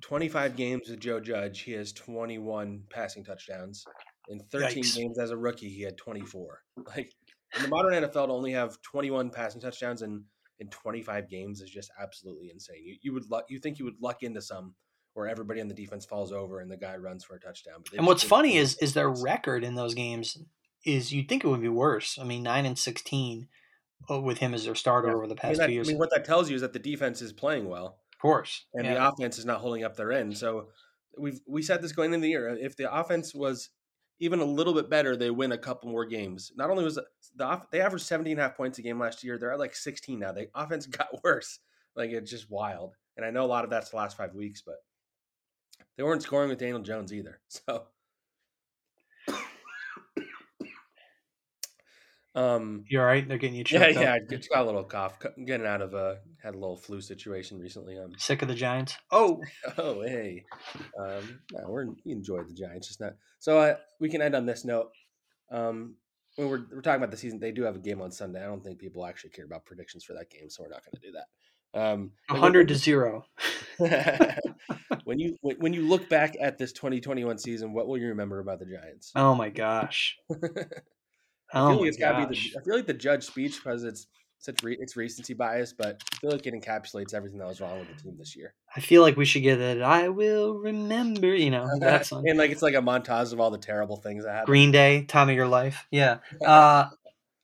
25 0.00 0.56
games 0.56 0.88
with 0.88 1.00
Joe 1.00 1.20
Judge, 1.20 1.60
he 1.60 1.72
has 1.72 1.92
21 1.92 2.82
passing 2.90 3.24
touchdowns. 3.24 3.84
In 4.28 4.40
13 4.50 4.82
Yikes. 4.82 4.96
games 4.96 5.18
as 5.18 5.30
a 5.30 5.36
rookie, 5.36 5.68
he 5.68 5.82
had 5.82 5.96
24. 5.96 6.62
Like 6.96 7.12
in 7.56 7.62
the 7.62 7.68
modern 7.68 7.92
NFL, 7.92 8.26
to 8.26 8.32
only 8.32 8.52
have 8.52 8.80
21 8.82 9.30
passing 9.30 9.60
touchdowns 9.60 10.02
in 10.02 10.24
in 10.58 10.68
25 10.68 11.28
games 11.28 11.60
is 11.60 11.70
just 11.70 11.90
absolutely 12.00 12.50
insane. 12.50 12.82
You 12.84 12.96
you 13.02 13.12
would 13.12 13.28
luck, 13.30 13.44
you 13.48 13.58
think 13.58 13.78
you 13.78 13.84
would 13.84 14.00
luck 14.00 14.22
into 14.22 14.40
some 14.40 14.74
where 15.14 15.28
everybody 15.28 15.60
on 15.60 15.68
the 15.68 15.74
defense 15.74 16.04
falls 16.04 16.32
over 16.32 16.60
and 16.60 16.70
the 16.70 16.76
guy 16.76 16.96
runs 16.96 17.24
for 17.24 17.34
a 17.34 17.40
touchdown. 17.40 17.82
And 17.96 18.06
what's 18.06 18.22
funny 18.22 18.56
is 18.56 18.76
is 18.78 18.94
their 18.94 19.10
record 19.10 19.64
in 19.64 19.74
those 19.74 19.94
games 19.94 20.38
is 20.84 21.12
you'd 21.12 21.28
think 21.28 21.44
it 21.44 21.48
would 21.48 21.60
be 21.62 21.68
worse. 21.68 22.18
I 22.20 22.24
mean, 22.24 22.42
nine 22.42 22.66
and 22.66 22.78
sixteen 22.78 23.48
uh, 24.10 24.20
with 24.20 24.38
him 24.38 24.54
as 24.54 24.64
their 24.64 24.74
starter 24.74 25.08
Yeah. 25.08 25.14
over 25.14 25.26
the 25.26 25.34
I 25.42 25.48
mean, 25.48 25.56
past 25.56 25.62
few 25.66 25.74
years. 25.74 25.88
I 25.88 25.92
mean, 25.92 25.98
what 25.98 26.10
that 26.10 26.24
tells 26.24 26.48
you 26.50 26.56
is 26.56 26.62
that 26.62 26.72
the 26.72 26.78
defense 26.78 27.22
is 27.22 27.32
playing 27.32 27.68
well. 27.68 27.98
of 28.12 28.18
course, 28.20 28.66
and 28.74 28.84
yeah. 28.84 28.94
the 28.94 29.08
offense 29.08 29.38
is 29.38 29.44
not 29.44 29.60
holding 29.60 29.84
up 29.84 29.96
their 29.96 30.12
end. 30.12 30.36
So 30.36 30.68
we've 31.18 31.40
we 31.46 31.62
said 31.62 31.82
this 31.82 31.92
going 31.92 32.12
into 32.12 32.22
the 32.22 32.30
year. 32.30 32.48
If 32.48 32.76
the 32.76 32.92
offense 32.92 33.34
was 33.34 33.70
even 34.18 34.38
a 34.40 34.44
little 34.44 34.72
bit 34.72 34.88
better, 34.88 35.16
they 35.16 35.30
win 35.30 35.50
a 35.52 35.58
couple 35.58 35.90
more 35.90 36.04
games. 36.04 36.52
Not 36.56 36.70
only 36.70 36.84
was 36.84 36.98
the 37.34 37.44
off, 37.44 37.70
they 37.70 37.80
averaged 37.80 38.06
17 38.06 38.32
and 38.32 38.40
a 38.40 38.44
half 38.44 38.56
points 38.56 38.78
a 38.78 38.82
game 38.82 38.98
last 39.00 39.24
year, 39.24 39.36
they're 39.36 39.52
at 39.52 39.58
like 39.58 39.74
16 39.74 40.18
now. 40.18 40.30
The 40.32 40.48
offense 40.54 40.86
got 40.98 41.22
worse. 41.24 41.58
Like 41.96 42.10
it's 42.10 42.30
just 42.30 42.50
wild. 42.50 42.94
And 43.16 43.26
I 43.26 43.30
know 43.30 43.44
a 43.44 43.46
lot 43.46 43.64
of 43.64 43.70
that's 43.70 43.90
the 43.90 43.96
last 43.96 44.16
five 44.16 44.34
weeks, 44.34 44.62
but 44.64 44.76
they 45.96 46.02
weren't 46.02 46.22
scoring 46.22 46.48
with 46.48 46.58
Daniel 46.58 46.80
Jones 46.80 47.12
either. 47.12 47.40
So 47.66 47.84
um 52.34 52.84
you 52.88 52.98
all 52.98 53.04
right? 53.04 53.28
They're 53.28 53.36
getting 53.36 53.56
you 53.56 53.64
yeah, 53.68 53.86
choked 53.88 54.00
yeah. 54.00 54.14
I 54.14 54.20
just 54.20 54.48
got 54.48 54.62
a 54.62 54.64
little 54.64 54.84
cough. 54.84 55.18
Getting 55.44 55.66
out 55.66 55.82
of 55.82 55.92
a 55.92 56.18
had 56.42 56.54
a 56.54 56.58
little 56.58 56.78
flu 56.78 57.00
situation 57.02 57.58
recently. 57.58 57.98
Um, 57.98 58.12
Sick 58.16 58.40
of 58.40 58.48
the 58.48 58.54
Giants. 58.54 58.96
Oh, 59.10 59.42
Oh, 59.78 60.00
hey. 60.02 60.44
Um, 60.98 61.40
no, 61.52 61.68
we're 61.68 61.86
we 62.06 62.12
enjoyed 62.12 62.48
the 62.48 62.54
Giants, 62.54 62.88
just 62.88 63.00
not. 63.00 63.14
So 63.38 63.58
uh, 63.58 63.76
we 64.00 64.08
can 64.08 64.22
end 64.22 64.34
on 64.34 64.46
this 64.46 64.64
note. 64.64 64.92
Um, 65.50 65.96
when 66.36 66.48
we're 66.48 66.64
we're 66.72 66.80
talking 66.80 67.02
about 67.02 67.10
the 67.10 67.18
season, 67.18 67.38
they 67.38 67.52
do 67.52 67.64
have 67.64 67.76
a 67.76 67.80
game 67.80 68.00
on 68.00 68.10
Sunday. 68.10 68.42
I 68.42 68.46
don't 68.46 68.64
think 68.64 68.78
people 68.78 69.04
actually 69.04 69.30
care 69.30 69.44
about 69.44 69.66
predictions 69.66 70.02
for 70.04 70.14
that 70.14 70.30
game, 70.30 70.48
so 70.48 70.62
we're 70.62 70.70
not 70.70 70.84
going 70.84 71.00
to 71.00 71.06
do 71.06 71.12
that. 71.12 71.26
Um, 71.74 72.12
hundred 72.28 72.68
to 72.68 72.74
zero. 72.74 73.24
when 75.04 75.18
you 75.18 75.36
when 75.42 75.72
you 75.72 75.88
look 75.88 76.08
back 76.08 76.36
at 76.40 76.58
this 76.58 76.72
2021 76.72 77.38
season, 77.38 77.72
what 77.72 77.86
will 77.88 77.98
you 77.98 78.08
remember 78.08 78.38
about 78.40 78.58
the 78.58 78.66
Giants? 78.66 79.12
Oh 79.14 79.34
my 79.34 79.48
gosh. 79.48 80.16
I 80.30 80.36
Oh 81.54 81.68
feel 81.68 81.74
my 81.76 81.80
like 81.80 81.88
it's 81.88 81.96
got 81.98 82.12
to 82.12 82.18
be 82.26 82.34
gosh. 82.34 82.50
the 82.54 82.60
I 82.60 82.64
feel 82.64 82.76
like 82.76 82.86
the 82.86 82.94
judge 82.94 83.24
speech 83.24 83.56
because 83.62 83.84
it's 83.84 84.06
such 84.38 84.62
re, 84.62 84.76
it's 84.80 84.96
recency 84.96 85.34
bias, 85.34 85.72
but 85.72 86.02
I 86.12 86.16
feel 86.16 86.30
like 86.32 86.46
it 86.46 86.54
encapsulates 86.54 87.14
everything 87.14 87.38
that 87.38 87.46
was 87.46 87.60
wrong 87.60 87.78
with 87.78 87.88
the 87.94 88.02
team 88.02 88.16
this 88.18 88.34
year. 88.34 88.54
I 88.74 88.80
feel 88.80 89.02
like 89.02 89.16
we 89.16 89.24
should 89.24 89.42
get 89.42 89.56
that. 89.56 89.82
I 89.82 90.08
will 90.08 90.54
remember. 90.54 91.28
You 91.34 91.50
know 91.50 91.68
that 91.80 92.06
song. 92.06 92.28
and 92.28 92.38
like 92.38 92.50
it's 92.50 92.62
like 92.62 92.74
a 92.74 92.78
montage 92.78 93.32
of 93.32 93.40
all 93.40 93.50
the 93.50 93.58
terrible 93.58 93.96
things 93.96 94.24
that 94.24 94.30
happened. 94.30 94.46
Green 94.46 94.72
Day, 94.72 95.04
time 95.04 95.28
of 95.28 95.36
your 95.36 95.46
life. 95.48 95.86
Yeah. 95.90 96.18
Uh, 96.44 96.88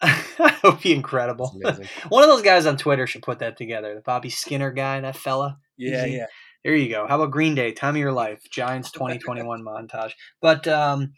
that 0.38 0.60
would 0.62 0.80
be 0.80 0.92
incredible. 0.92 1.48
One 2.08 2.22
of 2.22 2.28
those 2.28 2.42
guys 2.42 2.66
on 2.66 2.76
Twitter 2.76 3.06
should 3.06 3.22
put 3.22 3.40
that 3.40 3.56
together. 3.56 3.94
The 3.94 4.00
Bobby 4.00 4.30
Skinner 4.30 4.70
guy, 4.70 5.00
that 5.00 5.16
fella. 5.16 5.58
Yeah, 5.76 6.04
Easy. 6.04 6.16
yeah. 6.16 6.26
There 6.64 6.74
you 6.74 6.88
go. 6.88 7.06
How 7.08 7.16
about 7.16 7.30
Green 7.30 7.54
Day, 7.54 7.72
time 7.72 7.94
of 7.94 8.00
your 8.00 8.12
life, 8.12 8.42
Giants 8.50 8.90
2021 8.90 9.62
montage. 9.62 10.12
But 10.40 10.66
um, 10.68 11.12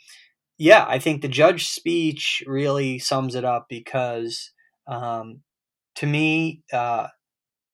yeah, 0.59 0.85
I 0.87 0.99
think 0.99 1.23
the 1.23 1.29
judge 1.29 1.69
speech 1.69 2.43
really 2.47 2.99
sums 2.99 3.35
it 3.35 3.45
up 3.45 3.66
because 3.69 4.53
um, 4.87 5.40
to 5.97 6.07
me, 6.07 6.62
uh, 6.73 7.09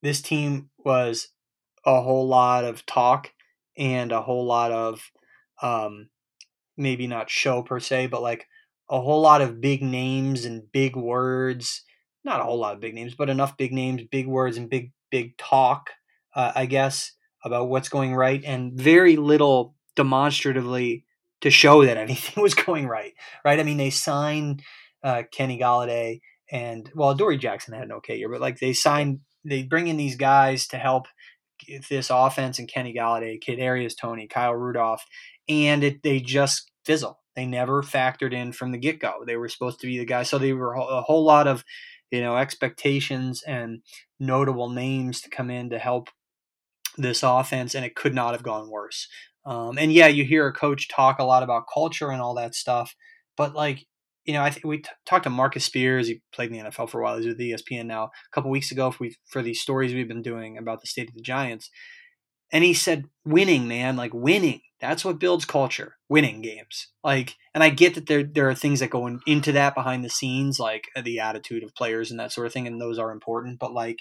this 0.02 0.22
team 0.22 0.70
was 0.84 1.28
a 1.84 2.00
whole 2.00 2.26
lot 2.26 2.64
of 2.64 2.86
talk 2.86 3.32
and 3.76 4.12
a 4.12 4.22
whole 4.22 4.46
lot 4.46 4.72
of 4.72 5.10
um, 5.62 6.08
maybe 6.76 7.06
not 7.06 7.30
show 7.30 7.62
per 7.62 7.80
se, 7.80 8.06
but 8.06 8.22
like 8.22 8.46
a 8.88 9.00
whole 9.00 9.20
lot 9.20 9.40
of 9.40 9.60
big 9.60 9.82
names 9.82 10.44
and 10.44 10.70
big 10.72 10.96
words. 10.96 11.82
Not 12.24 12.40
a 12.40 12.44
whole 12.44 12.58
lot 12.58 12.74
of 12.74 12.80
big 12.80 12.94
names, 12.94 13.14
but 13.14 13.30
enough 13.30 13.56
big 13.56 13.72
names, 13.72 14.02
big 14.10 14.26
words, 14.26 14.56
and 14.56 14.70
big 14.70 14.92
big 15.10 15.36
talk. 15.38 15.90
Uh, 16.34 16.52
I 16.54 16.66
guess 16.66 17.12
about 17.44 17.68
what's 17.68 17.88
going 17.88 18.14
right, 18.14 18.42
and 18.44 18.72
very 18.72 19.16
little 19.16 19.74
demonstratively 19.94 21.04
to 21.40 21.50
show 21.50 21.84
that 21.84 21.96
anything 21.96 22.42
was 22.42 22.54
going 22.54 22.86
right. 22.86 23.14
Right? 23.44 23.60
I 23.60 23.62
mean, 23.62 23.76
they 23.76 23.90
signed 23.90 24.62
uh, 25.02 25.22
Kenny 25.30 25.58
Golladay, 25.58 26.20
and 26.50 26.90
well, 26.94 27.14
Dory 27.14 27.38
Jackson 27.38 27.74
had 27.74 27.84
an 27.84 27.92
okay 27.92 28.16
year, 28.16 28.28
but 28.28 28.40
like 28.40 28.58
they 28.58 28.72
signed, 28.72 29.20
they 29.44 29.62
bring 29.62 29.86
in 29.86 29.96
these 29.96 30.16
guys 30.16 30.66
to 30.68 30.76
help 30.76 31.06
this 31.88 32.10
offense 32.10 32.58
and 32.58 32.68
Kenny 32.68 32.94
Golladay, 32.94 33.40
Kid 33.40 33.60
Arias, 33.60 33.94
Toney, 33.94 34.26
Kyle 34.26 34.54
Rudolph, 34.54 35.04
and 35.48 35.82
it 35.82 36.02
they 36.02 36.20
just 36.20 36.70
fizzle. 36.84 37.18
They 37.36 37.46
never 37.46 37.82
factored 37.82 38.32
in 38.32 38.52
from 38.52 38.72
the 38.72 38.78
get 38.78 38.98
go. 38.98 39.24
They 39.26 39.36
were 39.36 39.48
supposed 39.48 39.80
to 39.80 39.86
be 39.86 39.98
the 39.98 40.06
guys, 40.06 40.28
so 40.28 40.38
they 40.38 40.54
were 40.54 40.74
a 40.74 41.02
whole 41.02 41.24
lot 41.24 41.46
of 41.46 41.64
you 42.10 42.20
know 42.20 42.36
expectations 42.36 43.42
and 43.46 43.82
notable 44.18 44.70
names 44.70 45.20
to 45.20 45.30
come 45.30 45.50
in 45.50 45.70
to 45.70 45.78
help 45.78 46.08
this 46.96 47.22
offense, 47.22 47.74
and 47.74 47.84
it 47.84 47.94
could 47.94 48.14
not 48.14 48.32
have 48.32 48.42
gone 48.42 48.70
worse. 48.70 49.08
Um, 49.44 49.78
and 49.78 49.92
yeah, 49.92 50.08
you 50.08 50.24
hear 50.24 50.46
a 50.46 50.52
coach 50.52 50.88
talk 50.88 51.18
a 51.18 51.24
lot 51.24 51.42
about 51.42 51.66
culture 51.72 52.10
and 52.10 52.20
all 52.20 52.34
that 52.34 52.54
stuff, 52.54 52.96
but 53.36 53.54
like 53.54 53.86
you 54.26 54.32
know, 54.32 54.42
I 54.42 54.50
think 54.50 54.64
we 54.64 54.78
t- 54.78 54.90
talked 55.06 55.24
to 55.24 55.30
Marcus 55.30 55.64
Spears. 55.64 56.08
He 56.08 56.20
played 56.32 56.50
in 56.50 56.58
the 56.58 56.70
NFL 56.70 56.90
for 56.90 57.00
a 57.00 57.04
while. 57.04 57.16
He's 57.16 57.26
with 57.26 57.38
ESPN 57.38 57.86
now. 57.86 58.04
A 58.04 58.10
couple 58.32 58.50
weeks 58.50 58.72
ago, 58.72 58.92
we, 58.98 59.14
for 59.24 59.40
these 59.40 59.60
stories 59.60 59.94
we've 59.94 60.08
been 60.08 60.22
doing 60.22 60.58
about 60.58 60.80
the 60.80 60.88
state 60.88 61.08
of 61.08 61.14
the 61.14 61.22
Giants, 61.22 61.70
and 62.52 62.64
he 62.64 62.74
said, 62.74 63.06
"Winning, 63.24 63.68
man, 63.68 63.96
like 63.96 64.14
winning. 64.14 64.60
That's 64.80 65.04
what 65.04 65.18
builds 65.18 65.44
culture. 65.44 65.96
Winning 66.08 66.42
games. 66.42 66.88
Like, 67.02 67.36
and 67.54 67.64
I 67.64 67.70
get 67.70 67.94
that 67.94 68.06
there 68.06 68.22
there 68.22 68.48
are 68.48 68.54
things 68.54 68.80
that 68.80 68.90
go 68.90 69.06
in, 69.06 69.20
into 69.26 69.52
that 69.52 69.74
behind 69.74 70.04
the 70.04 70.10
scenes, 70.10 70.60
like 70.60 70.88
the 71.02 71.20
attitude 71.20 71.62
of 71.64 71.74
players 71.74 72.10
and 72.10 72.20
that 72.20 72.32
sort 72.32 72.46
of 72.46 72.52
thing, 72.52 72.66
and 72.66 72.80
those 72.80 72.98
are 72.98 73.10
important. 73.10 73.58
But 73.58 73.72
like, 73.72 74.00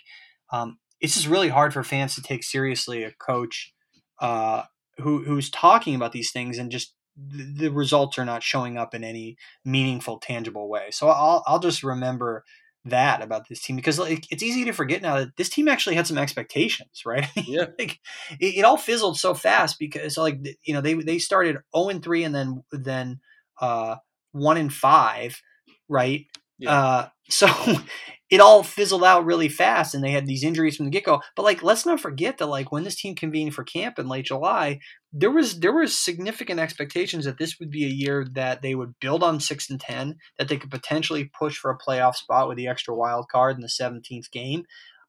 um, 0.51 0.77
it's 0.99 1.13
just 1.13 1.27
really 1.27 1.49
hard 1.49 1.73
for 1.73 1.83
fans 1.83 2.15
to 2.15 2.21
take 2.21 2.43
seriously 2.43 3.03
a 3.03 3.11
coach 3.11 3.73
uh, 4.19 4.63
who 4.97 5.23
who's 5.23 5.49
talking 5.49 5.95
about 5.95 6.11
these 6.11 6.31
things 6.31 6.57
and 6.57 6.71
just 6.71 6.93
the, 7.17 7.43
the 7.43 7.71
results 7.71 8.17
are 8.17 8.25
not 8.25 8.43
showing 8.43 8.77
up 8.77 8.93
in 8.93 9.03
any 9.03 9.37
meaningful, 9.63 10.19
tangible 10.19 10.69
way. 10.69 10.91
So 10.91 11.07
I'll 11.07 11.43
I'll 11.47 11.59
just 11.59 11.83
remember 11.83 12.43
that 12.85 13.21
about 13.21 13.49
this 13.49 13.61
team 13.61 13.75
because 13.75 13.97
like 13.97 14.25
it's 14.31 14.43
easy 14.43 14.63
to 14.65 14.71
forget 14.71 15.01
now 15.01 15.17
that 15.17 15.35
this 15.37 15.49
team 15.49 15.67
actually 15.67 15.95
had 15.95 16.07
some 16.07 16.17
expectations, 16.17 17.01
right? 17.05 17.27
Yeah. 17.45 17.65
like 17.79 17.99
it, 18.39 18.55
it 18.57 18.65
all 18.65 18.77
fizzled 18.77 19.17
so 19.17 19.33
fast 19.33 19.77
because 19.79 20.17
like 20.17 20.39
you 20.63 20.73
know 20.73 20.81
they 20.81 20.93
they 20.93 21.19
started 21.19 21.57
0 21.75 21.89
and 21.89 22.03
3 22.03 22.23
and 22.23 22.35
then 22.35 22.63
then 22.71 23.19
uh 23.59 23.95
1 24.33 24.57
and 24.57 24.73
5, 24.73 25.41
right? 25.89 26.25
Yeah. 26.59 26.71
Uh 26.71 27.07
so 27.29 27.47
it 28.29 28.39
all 28.39 28.63
fizzled 28.63 29.03
out 29.03 29.25
really 29.25 29.49
fast 29.49 29.95
and 29.95 30.03
they 30.03 30.11
had 30.11 30.25
these 30.27 30.43
injuries 30.43 30.75
from 30.77 30.85
the 30.85 30.91
get-go. 30.91 31.21
But 31.35 31.43
like 31.43 31.63
let's 31.63 31.85
not 31.85 31.99
forget 31.99 32.37
that 32.37 32.47
like 32.47 32.71
when 32.71 32.83
this 32.83 32.95
team 32.95 33.15
convened 33.15 33.55
for 33.55 33.63
camp 33.63 33.97
in 33.99 34.07
late 34.07 34.25
July, 34.25 34.79
there 35.17 35.31
was 35.31 35.61
there 35.61 35.73
was 35.73 35.97
significant 35.97 36.59
expectations 36.59 37.23
that 37.23 37.37
this 37.37 37.57
would 37.57 37.71
be 37.71 37.85
a 37.85 37.89
year 37.89 38.27
that 38.33 38.61
they 38.61 38.75
would 38.75 38.99
build 38.99 39.23
on 39.23 39.39
six 39.39 39.69
and 39.69 39.79
ten, 39.79 40.17
that 40.37 40.49
they 40.49 40.57
could 40.57 40.69
potentially 40.69 41.31
push 41.39 41.57
for 41.57 41.71
a 41.71 41.77
playoff 41.77 42.15
spot 42.15 42.49
with 42.49 42.57
the 42.57 42.67
extra 42.67 42.93
wild 42.93 43.29
card 43.29 43.55
in 43.55 43.61
the 43.61 43.69
seventeenth 43.69 44.29
game, 44.29 44.65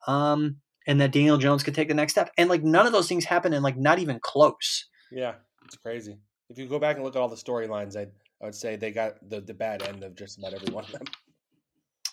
um, 0.07 0.59
and 0.87 1.01
that 1.01 1.11
Daniel 1.11 1.38
Jones 1.38 1.64
could 1.64 1.75
take 1.75 1.88
the 1.88 1.95
next 1.95 2.12
step. 2.12 2.31
And 2.38 2.49
like 2.49 2.62
none 2.62 2.87
of 2.87 2.92
those 2.92 3.09
things 3.09 3.25
happened, 3.25 3.55
and 3.55 3.64
like 3.64 3.77
not 3.77 3.99
even 3.99 4.21
close. 4.21 4.88
Yeah, 5.11 5.35
it's 5.64 5.77
crazy. 5.77 6.19
If 6.49 6.57
you 6.57 6.69
go 6.69 6.79
back 6.79 6.95
and 6.95 7.05
look 7.05 7.16
at 7.16 7.21
all 7.21 7.29
the 7.29 7.35
storylines, 7.35 7.97
I 7.97 8.03
I 8.40 8.45
would 8.45 8.55
say 8.55 8.77
they 8.77 8.92
got 8.92 9.14
the 9.29 9.40
the 9.40 9.55
bad 9.55 9.83
end 9.83 10.05
of 10.05 10.14
just 10.14 10.38
about 10.38 10.55
every 10.55 10.73
one 10.73 10.85
of 10.85 10.92
them. 10.92 11.05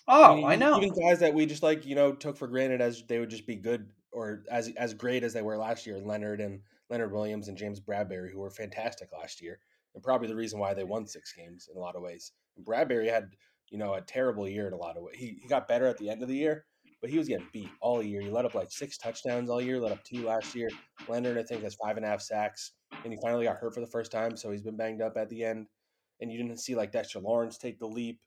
Oh, 0.07 0.33
I, 0.33 0.35
mean, 0.35 0.45
I 0.45 0.55
know. 0.55 0.77
Even 0.77 0.99
guys 0.99 1.19
that 1.19 1.35
we 1.35 1.45
just 1.45 1.61
like 1.61 1.85
you 1.85 1.93
know 1.93 2.13
took 2.13 2.37
for 2.37 2.47
granted 2.47 2.81
as 2.81 3.03
they 3.07 3.19
would 3.19 3.29
just 3.29 3.45
be 3.45 3.55
good 3.55 3.91
or 4.11 4.41
as 4.49 4.69
as 4.77 4.95
great 4.95 5.23
as 5.23 5.33
they 5.33 5.43
were 5.43 5.57
last 5.57 5.85
year, 5.85 5.99
Leonard 5.99 6.41
and 6.41 6.61
Leonard 6.93 7.11
Williams 7.11 7.47
and 7.47 7.57
James 7.57 7.79
Bradberry, 7.79 8.31
who 8.31 8.39
were 8.39 8.51
fantastic 8.51 9.09
last 9.11 9.41
year, 9.41 9.57
and 9.95 10.03
probably 10.03 10.27
the 10.27 10.35
reason 10.35 10.59
why 10.59 10.75
they 10.75 10.83
won 10.83 11.07
six 11.07 11.33
games 11.33 11.67
in 11.71 11.75
a 11.75 11.81
lot 11.81 11.95
of 11.95 12.03
ways. 12.03 12.33
And 12.55 12.63
Bradberry 12.63 13.09
had 13.09 13.29
you 13.71 13.79
know 13.79 13.95
a 13.95 14.01
terrible 14.01 14.47
year 14.47 14.67
in 14.67 14.73
a 14.73 14.77
lot 14.77 14.95
of 14.95 15.01
ways. 15.01 15.15
He 15.17 15.39
he 15.41 15.47
got 15.47 15.67
better 15.67 15.87
at 15.87 15.97
the 15.97 16.11
end 16.11 16.21
of 16.21 16.29
the 16.29 16.35
year, 16.35 16.65
but 17.01 17.09
he 17.09 17.17
was 17.17 17.27
getting 17.27 17.47
beat 17.51 17.71
all 17.81 18.03
year. 18.03 18.21
He 18.21 18.29
let 18.29 18.45
up 18.45 18.53
like 18.53 18.71
six 18.71 18.95
touchdowns 18.99 19.49
all 19.49 19.59
year, 19.59 19.79
let 19.79 19.91
up 19.91 20.03
two 20.03 20.23
last 20.23 20.53
year. 20.53 20.69
Leonard 21.07 21.39
I 21.39 21.43
think 21.43 21.63
has 21.63 21.73
five 21.73 21.97
and 21.97 22.05
a 22.05 22.09
half 22.09 22.21
sacks, 22.21 22.73
and 23.03 23.11
he 23.11 23.17
finally 23.23 23.45
got 23.45 23.57
hurt 23.57 23.73
for 23.73 23.81
the 23.81 23.87
first 23.87 24.11
time, 24.11 24.37
so 24.37 24.51
he's 24.51 24.61
been 24.61 24.77
banged 24.77 25.01
up 25.01 25.17
at 25.17 25.29
the 25.29 25.43
end. 25.43 25.65
And 26.21 26.31
you 26.31 26.37
didn't 26.37 26.59
see 26.59 26.75
like 26.75 26.91
Dexter 26.91 27.19
Lawrence 27.19 27.57
take 27.57 27.79
the 27.79 27.87
leap. 27.87 28.19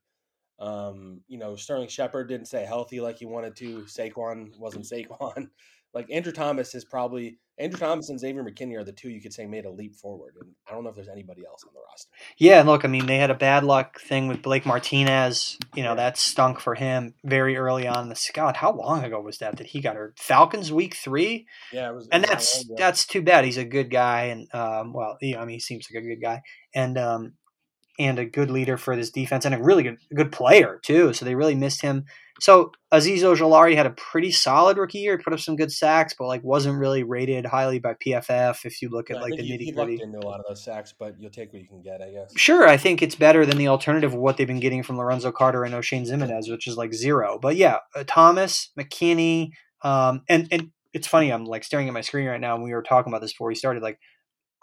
Um, 0.59 1.21
you 1.29 1.39
know, 1.39 1.55
Sterling 1.55 1.87
Shepard 1.87 2.29
didn't 2.29 2.49
stay 2.49 2.65
healthy 2.65 3.01
like 3.01 3.19
he 3.19 3.27
wanted 3.27 3.55
to. 3.57 3.83
Saquon 3.83 4.59
wasn't 4.59 4.87
Saquon. 4.87 5.51
like 5.97 6.11
Andrew 6.13 6.31
Thomas 6.31 6.75
is 6.75 6.85
probably 6.85 7.39
Andrew 7.59 7.79
Thomas 7.79 8.11
and 8.11 8.21
Xavier 8.21 8.45
McKinney 8.45 8.77
are 8.77 8.85
the 8.85 8.93
two 8.93 9.09
you 9.09 9.19
could 9.19 9.33
say 9.33 9.47
made 9.47 9.65
a 9.65 9.71
leap 9.71 9.95
forward, 9.97 10.35
and 10.39 10.51
I 10.69 10.73
don't 10.73 10.85
know 10.85 10.91
if 10.91 10.95
there's 10.95 11.09
anybody 11.09 11.43
else 11.47 11.65
on 11.67 11.73
the 11.73 11.81
roster. 11.81 12.11
Yeah, 12.37 12.61
look, 12.61 12.85
I 12.85 12.89
mean, 12.89 13.07
they 13.07 13.17
had 13.17 13.31
a 13.31 13.35
bad 13.35 13.65
luck 13.65 13.99
thing 13.99 14.29
with 14.29 14.43
Blake 14.43 14.67
Martinez. 14.67 15.57
You 15.75 15.83
know, 15.83 15.95
that 15.95 16.19
stunk 16.19 16.61
for 16.61 16.75
him 16.75 17.15
very 17.25 17.57
early 17.57 17.87
on. 17.89 18.11
The 18.11 18.31
God, 18.35 18.59
how 18.59 18.73
long 18.73 19.05
ago 19.05 19.23
was 19.23 19.39
that 19.39 19.57
that 19.57 19.69
he 19.69 19.81
got 19.81 19.97
hurt? 19.97 20.19
Falcons 20.19 20.71
week 20.71 20.95
three. 20.95 21.47
Yeah, 21.73 21.89
it 21.89 21.95
was, 21.95 22.09
and 22.13 22.23
that's 22.25 22.69
that's 22.77 23.07
too 23.07 23.23
bad. 23.23 23.47
He's 23.47 23.57
a 23.57 23.65
good 23.65 23.91
guy, 23.91 24.25
and 24.25 24.55
um, 24.55 24.93
well, 24.93 25.17
he, 25.19 25.35
I 25.35 25.47
mean, 25.47 25.55
he 25.55 25.61
seems 25.61 25.89
like 25.91 26.05
a 26.05 26.07
good 26.07 26.21
guy, 26.21 26.43
and 26.75 26.99
um, 26.99 27.33
and 27.99 28.19
a 28.19 28.25
good 28.25 28.51
leader 28.51 28.77
for 28.77 28.97
this 28.97 29.11
defense, 29.11 29.45
and 29.45 29.55
a 29.55 29.63
really 29.63 29.83
good 29.83 29.99
good 30.15 30.33
player 30.33 30.81
too. 30.83 31.13
So 31.13 31.25
they 31.25 31.35
really 31.35 31.55
missed 31.55 31.83
him. 31.83 32.05
So 32.39 32.73
Azeez 32.93 33.21
Ojulari 33.21 33.75
had 33.77 33.87
a 33.87 33.91
pretty 33.91 34.31
solid 34.31 34.77
rookie 34.77 34.99
year. 34.99 35.17
He 35.17 35.23
put 35.23 35.33
up 35.33 35.41
some 35.41 35.57
good 35.57 35.73
sacks, 35.73 36.15
but 36.19 36.27
like 36.27 36.45
wasn't 36.45 36.79
really 36.79 37.03
rated 37.03 37.47
highly 37.47 37.79
by 37.79 37.95
PFF. 37.95 38.67
If 38.67 38.83
you 38.83 38.91
look 38.91 39.11
at 39.11 39.23
like 39.23 39.37
the 39.37 39.43
nitty 39.43 39.75
gritty, 39.75 40.01
into 40.03 40.19
a 40.19 40.21
lot 40.21 40.41
of 40.41 40.47
those 40.47 40.63
sacks, 40.63 40.93
but 40.99 41.19
you'll 41.19 41.31
take 41.31 41.53
what 41.53 41.63
you 41.63 41.69
can 41.69 41.83
get, 41.83 42.03
I 42.03 42.11
guess. 42.11 42.37
Sure, 42.37 42.69
I 42.69 42.77
think 42.77 43.01
it's 43.01 43.15
better 43.15 43.47
than 43.47 43.57
the 43.57 43.69
alternative 43.69 44.13
of 44.13 44.19
what 44.19 44.37
they've 44.37 44.47
been 44.47 44.61
getting 44.61 44.83
from 44.83 44.99
Lorenzo 44.99 45.33
Carter 45.33 45.65
and 45.65 45.75
Oshane 45.75 46.07
Ximines, 46.07 46.51
which 46.51 46.67
is 46.67 46.77
like 46.77 46.93
zero. 46.93 47.39
But 47.41 47.57
yeah, 47.57 47.79
uh, 47.95 48.05
Thomas 48.07 48.71
McKinney, 48.79 49.51
um, 49.83 50.23
and 50.29 50.49
and 50.51 50.71
it's 50.93 51.07
funny. 51.07 51.31
I'm 51.31 51.45
like 51.45 51.65
staring 51.65 51.89
at 51.89 51.95
my 51.95 52.01
screen 52.01 52.27
right 52.27 52.41
now, 52.41 52.55
and 52.55 52.65
we 52.65 52.73
were 52.73 52.83
talking 52.83 53.13
about 53.13 53.21
this 53.21 53.33
before 53.33 53.49
we 53.49 53.55
started. 53.55 53.83
Like, 53.83 53.99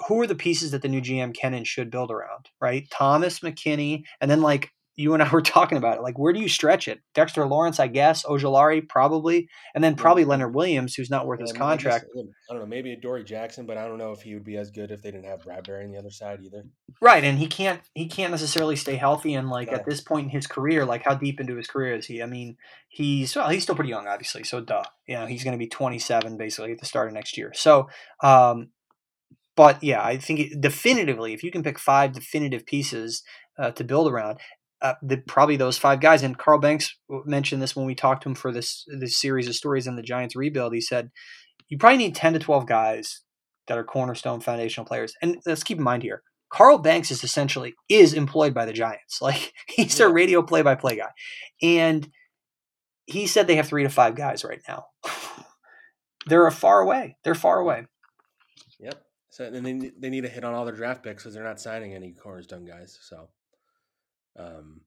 who 0.08 0.20
are 0.22 0.28
the 0.28 0.36
pieces 0.36 0.72
that 0.72 0.82
the 0.82 0.90
new 0.90 1.02
GM 1.02 1.36
can 1.36 1.54
and 1.54 1.68
should 1.68 1.92
build 1.92 2.12
around? 2.12 2.50
Right, 2.60 2.88
Thomas 2.92 3.40
McKinney, 3.40 4.04
and 4.20 4.30
then 4.30 4.42
like 4.42 4.72
you 4.96 5.14
and 5.14 5.24
I 5.24 5.30
were 5.32 5.42
talking 5.42 5.78
about 5.78 5.98
it. 5.98 6.04
Like, 6.04 6.18
where 6.18 6.34
do 6.34 6.40
you 6.40 6.50
stretch 6.50 6.88
it? 6.88 7.00
Dexter 7.14 7.46
Lawrence, 7.46 7.80
I 7.80 7.88
guess. 7.88 8.24
Ojulari, 8.24 8.88
probably, 8.88 9.50
and 9.74 9.84
then 9.84 9.96
probably 9.96 10.26
Leonard 10.26 10.54
Williams, 10.54 10.96
who's 10.96 11.10
not 11.10 11.26
worth 11.26 11.40
yeah, 11.40 11.46
his 11.46 11.54
contract. 11.54 12.06
I, 12.06 12.22
guess, 12.22 12.32
I, 12.50 12.54
don't 12.54 12.62
know, 12.62 12.68
maybe 12.68 12.94
a 12.94 12.98
Dory 12.98 13.24
Jackson, 13.24 13.66
but 13.66 13.78
I 13.78 13.88
don't 13.88 13.98
know 13.98 14.12
if 14.12 14.22
he 14.22 14.34
would 14.34 14.44
be 14.44 14.58
as 14.58 14.72
good 14.72 14.92
if 14.92 15.02
they 15.02 15.12
didn't 15.12 15.26
have 15.26 15.42
Bradberry 15.42 15.86
on 15.86 15.92
the 15.92 15.98
other 15.98 16.12
side 16.12 16.40
either. 16.44 16.66
Right, 17.02 17.24
and 17.24 17.40
he 17.40 17.48
can't 17.48 17.82
he 17.94 18.08
can't 18.08 18.32
necessarily 18.32 18.76
stay 18.76 18.96
healthy. 18.96 19.34
And 19.34 19.50
like 19.50 19.72
no. 19.72 19.78
at 19.78 19.86
this 19.86 20.02
point 20.02 20.26
in 20.26 20.30
his 20.30 20.48
career, 20.48 20.86
like 20.86 21.04
how 21.04 21.16
deep 21.16 21.40
into 21.40 21.56
his 21.56 21.68
career 21.68 21.96
is 21.96 22.06
he? 22.06 22.22
I 22.22 22.26
mean, 22.26 22.58
he's 22.90 23.36
well, 23.36 23.50
he's 23.50 23.64
still 23.64 23.76
pretty 23.76 23.90
young, 23.90 24.08
obviously. 24.08 24.44
So 24.44 24.62
duh, 24.62 24.84
you 25.08 25.16
know, 25.16 25.26
he's 25.26 25.44
going 25.44 25.54
to 25.54 25.64
be 25.64 25.68
27 25.68 26.38
basically 26.38 26.72
at 26.72 26.80
the 26.80 26.86
start 26.86 27.08
of 27.08 27.14
next 27.14 27.38
year. 27.38 27.52
So, 27.56 27.90
um, 28.22 28.70
but 29.56 29.84
yeah, 29.84 30.04
I 30.04 30.18
think 30.18 30.60
definitively, 30.60 31.34
if 31.34 31.44
you 31.44 31.52
can 31.52 31.64
pick 31.64 31.78
five 31.78 32.14
definitive 32.14 32.66
pieces 32.66 33.24
uh, 33.58 33.72
to 33.72 33.84
build 33.84 34.12
around, 34.12 34.40
uh, 34.82 34.96
the, 35.02 35.18
probably 35.18 35.56
those 35.56 35.78
five 35.78 36.02
guys. 36.02 36.24
And 36.24 36.38
Carl 36.38 36.60
Banks 36.60 36.96
mentioned 37.26 37.62
this 37.62 37.76
when 37.76 37.86
we 37.86 37.96
talked 37.96 38.24
to 38.24 38.30
him 38.30 38.36
for 38.36 38.52
this 38.52 38.86
this 39.00 39.20
series 39.20 39.48
of 39.48 39.56
stories 39.56 39.88
in 39.88 39.96
the 39.96 40.02
Giants 40.02 40.36
rebuild. 40.36 40.74
He 40.74 40.82
said 40.82 41.12
you 41.70 41.78
probably 41.78 41.98
need 41.98 42.16
ten 42.16 42.34
to 42.34 42.40
twelve 42.40 42.68
guys 42.68 43.22
that 43.68 43.78
are 43.78 43.84
cornerstone 43.84 44.42
foundational 44.42 44.86
players. 44.86 45.14
And 45.22 45.38
let's 45.46 45.64
keep 45.64 45.78
in 45.78 45.84
mind 45.84 46.04
here, 46.04 46.24
Carl 46.50 46.80
Banks 46.80 47.12
is 47.12 47.24
essentially 47.24 47.74
is 47.90 48.14
employed 48.14 48.54
by 48.54 48.66
the 48.66 48.74
Giants. 48.74 49.20
Like 49.22 49.54
he's 49.68 49.98
their 49.98 50.10
radio 50.10 50.42
play 50.42 50.62
by 50.62 50.76
play 50.76 50.98
guy, 50.98 51.12
and 51.62 52.10
he 53.06 53.28
said 53.28 53.48
they 53.48 53.56
have 53.56 53.68
three 53.68 53.84
to 53.84 53.90
five 53.90 54.16
guys 54.16 54.44
right 54.44 54.62
now. 54.68 54.86
They're 56.26 56.50
far 56.52 56.80
away. 56.82 57.18
They're 57.24 57.36
far 57.36 57.60
away. 57.60 57.86
Yep. 58.80 59.02
So 59.34 59.46
and 59.46 59.66
they 59.66 59.90
they 59.98 60.12
need 60.12 60.22
to 60.22 60.30
hit 60.30 60.44
on 60.44 60.54
all 60.54 60.64
their 60.64 60.76
draft 60.76 61.02
picks 61.02 61.24
because 61.24 61.34
they're 61.34 61.44
not 61.44 61.60
signing 61.60 61.96
any 61.96 62.12
cornerstone 62.12 62.66
guys. 62.66 63.00
So 63.02 63.30
um, 64.38 64.82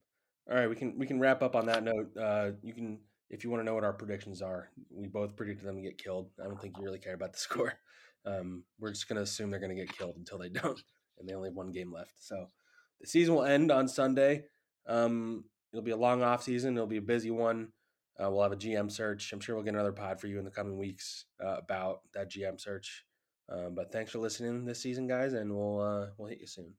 all 0.49 0.57
right, 0.57 0.71
we 0.71 0.77
can 0.77 0.97
we 0.97 1.05
can 1.05 1.19
wrap 1.19 1.43
up 1.43 1.57
on 1.57 1.67
that 1.67 1.83
note. 1.83 2.17
Uh, 2.17 2.51
you 2.63 2.73
can 2.73 3.01
if 3.29 3.43
you 3.43 3.51
want 3.51 3.61
to 3.61 3.65
know 3.65 3.75
what 3.75 3.83
our 3.83 3.93
predictions 3.93 4.43
are. 4.43 4.71
We 4.89 5.09
both 5.09 5.35
predicted 5.35 5.67
them 5.67 5.75
to 5.75 5.83
get 5.83 5.99
killed. 5.99 6.31
I 6.41 6.45
don't 6.45 6.63
think 6.63 6.79
you 6.79 6.85
really 6.85 7.01
care 7.01 7.15
about 7.15 7.33
the 7.33 7.39
score. 7.41 7.73
Um, 8.25 8.63
we're 8.79 8.93
just 8.93 9.09
to 9.09 9.19
assume 9.19 9.51
they're 9.51 9.59
to 9.77 9.85
get 9.85 9.99
killed 9.99 10.15
until 10.17 10.39
they 10.39 10.49
don't, 10.63 10.81
and 11.19 11.29
they 11.29 11.35
only 11.35 11.49
have 11.49 11.57
one 11.57 11.73
game 11.73 11.93
left. 11.93 12.13
So 12.21 12.47
the 13.01 13.09
season 13.09 13.35
will 13.35 13.43
end 13.43 13.73
on 13.73 13.89
Sunday. 13.89 14.45
Um, 14.87 15.47
it'll 15.73 15.83
be 15.83 15.91
a 15.91 15.97
long 15.97 16.23
off 16.23 16.45
season. 16.45 16.77
It'll 16.77 16.87
be 16.87 16.99
a 16.99 17.03
busy 17.03 17.33
one. 17.33 17.73
Uh, 18.17 18.31
we'll 18.31 18.45
have 18.45 18.53
a 18.53 18.57
GM 18.57 18.93
search. 18.93 19.33
I'm 19.33 19.41
sure 19.41 19.57
we'll 19.57 19.65
get 19.65 19.75
another 19.75 19.91
pod 19.91 20.21
for 20.21 20.29
you 20.29 20.39
in 20.39 20.45
the 20.45 20.53
coming 20.53 20.79
weeks 20.79 21.25
uh, 21.45 21.57
about 21.57 22.03
that 22.15 22.31
GM 22.31 22.61
search. 22.61 23.05
Um, 23.49 23.75
but 23.75 23.93
thanks 23.93 24.11
for 24.11 24.19
listening 24.19 24.65
this 24.65 24.81
season, 24.81 25.07
guys, 25.07 25.33
and 25.33 25.55
we'll 25.55 25.81
uh, 25.81 26.07
we'll 26.19 26.29
hit 26.29 26.41
you 26.41 26.47
soon. 26.47 26.75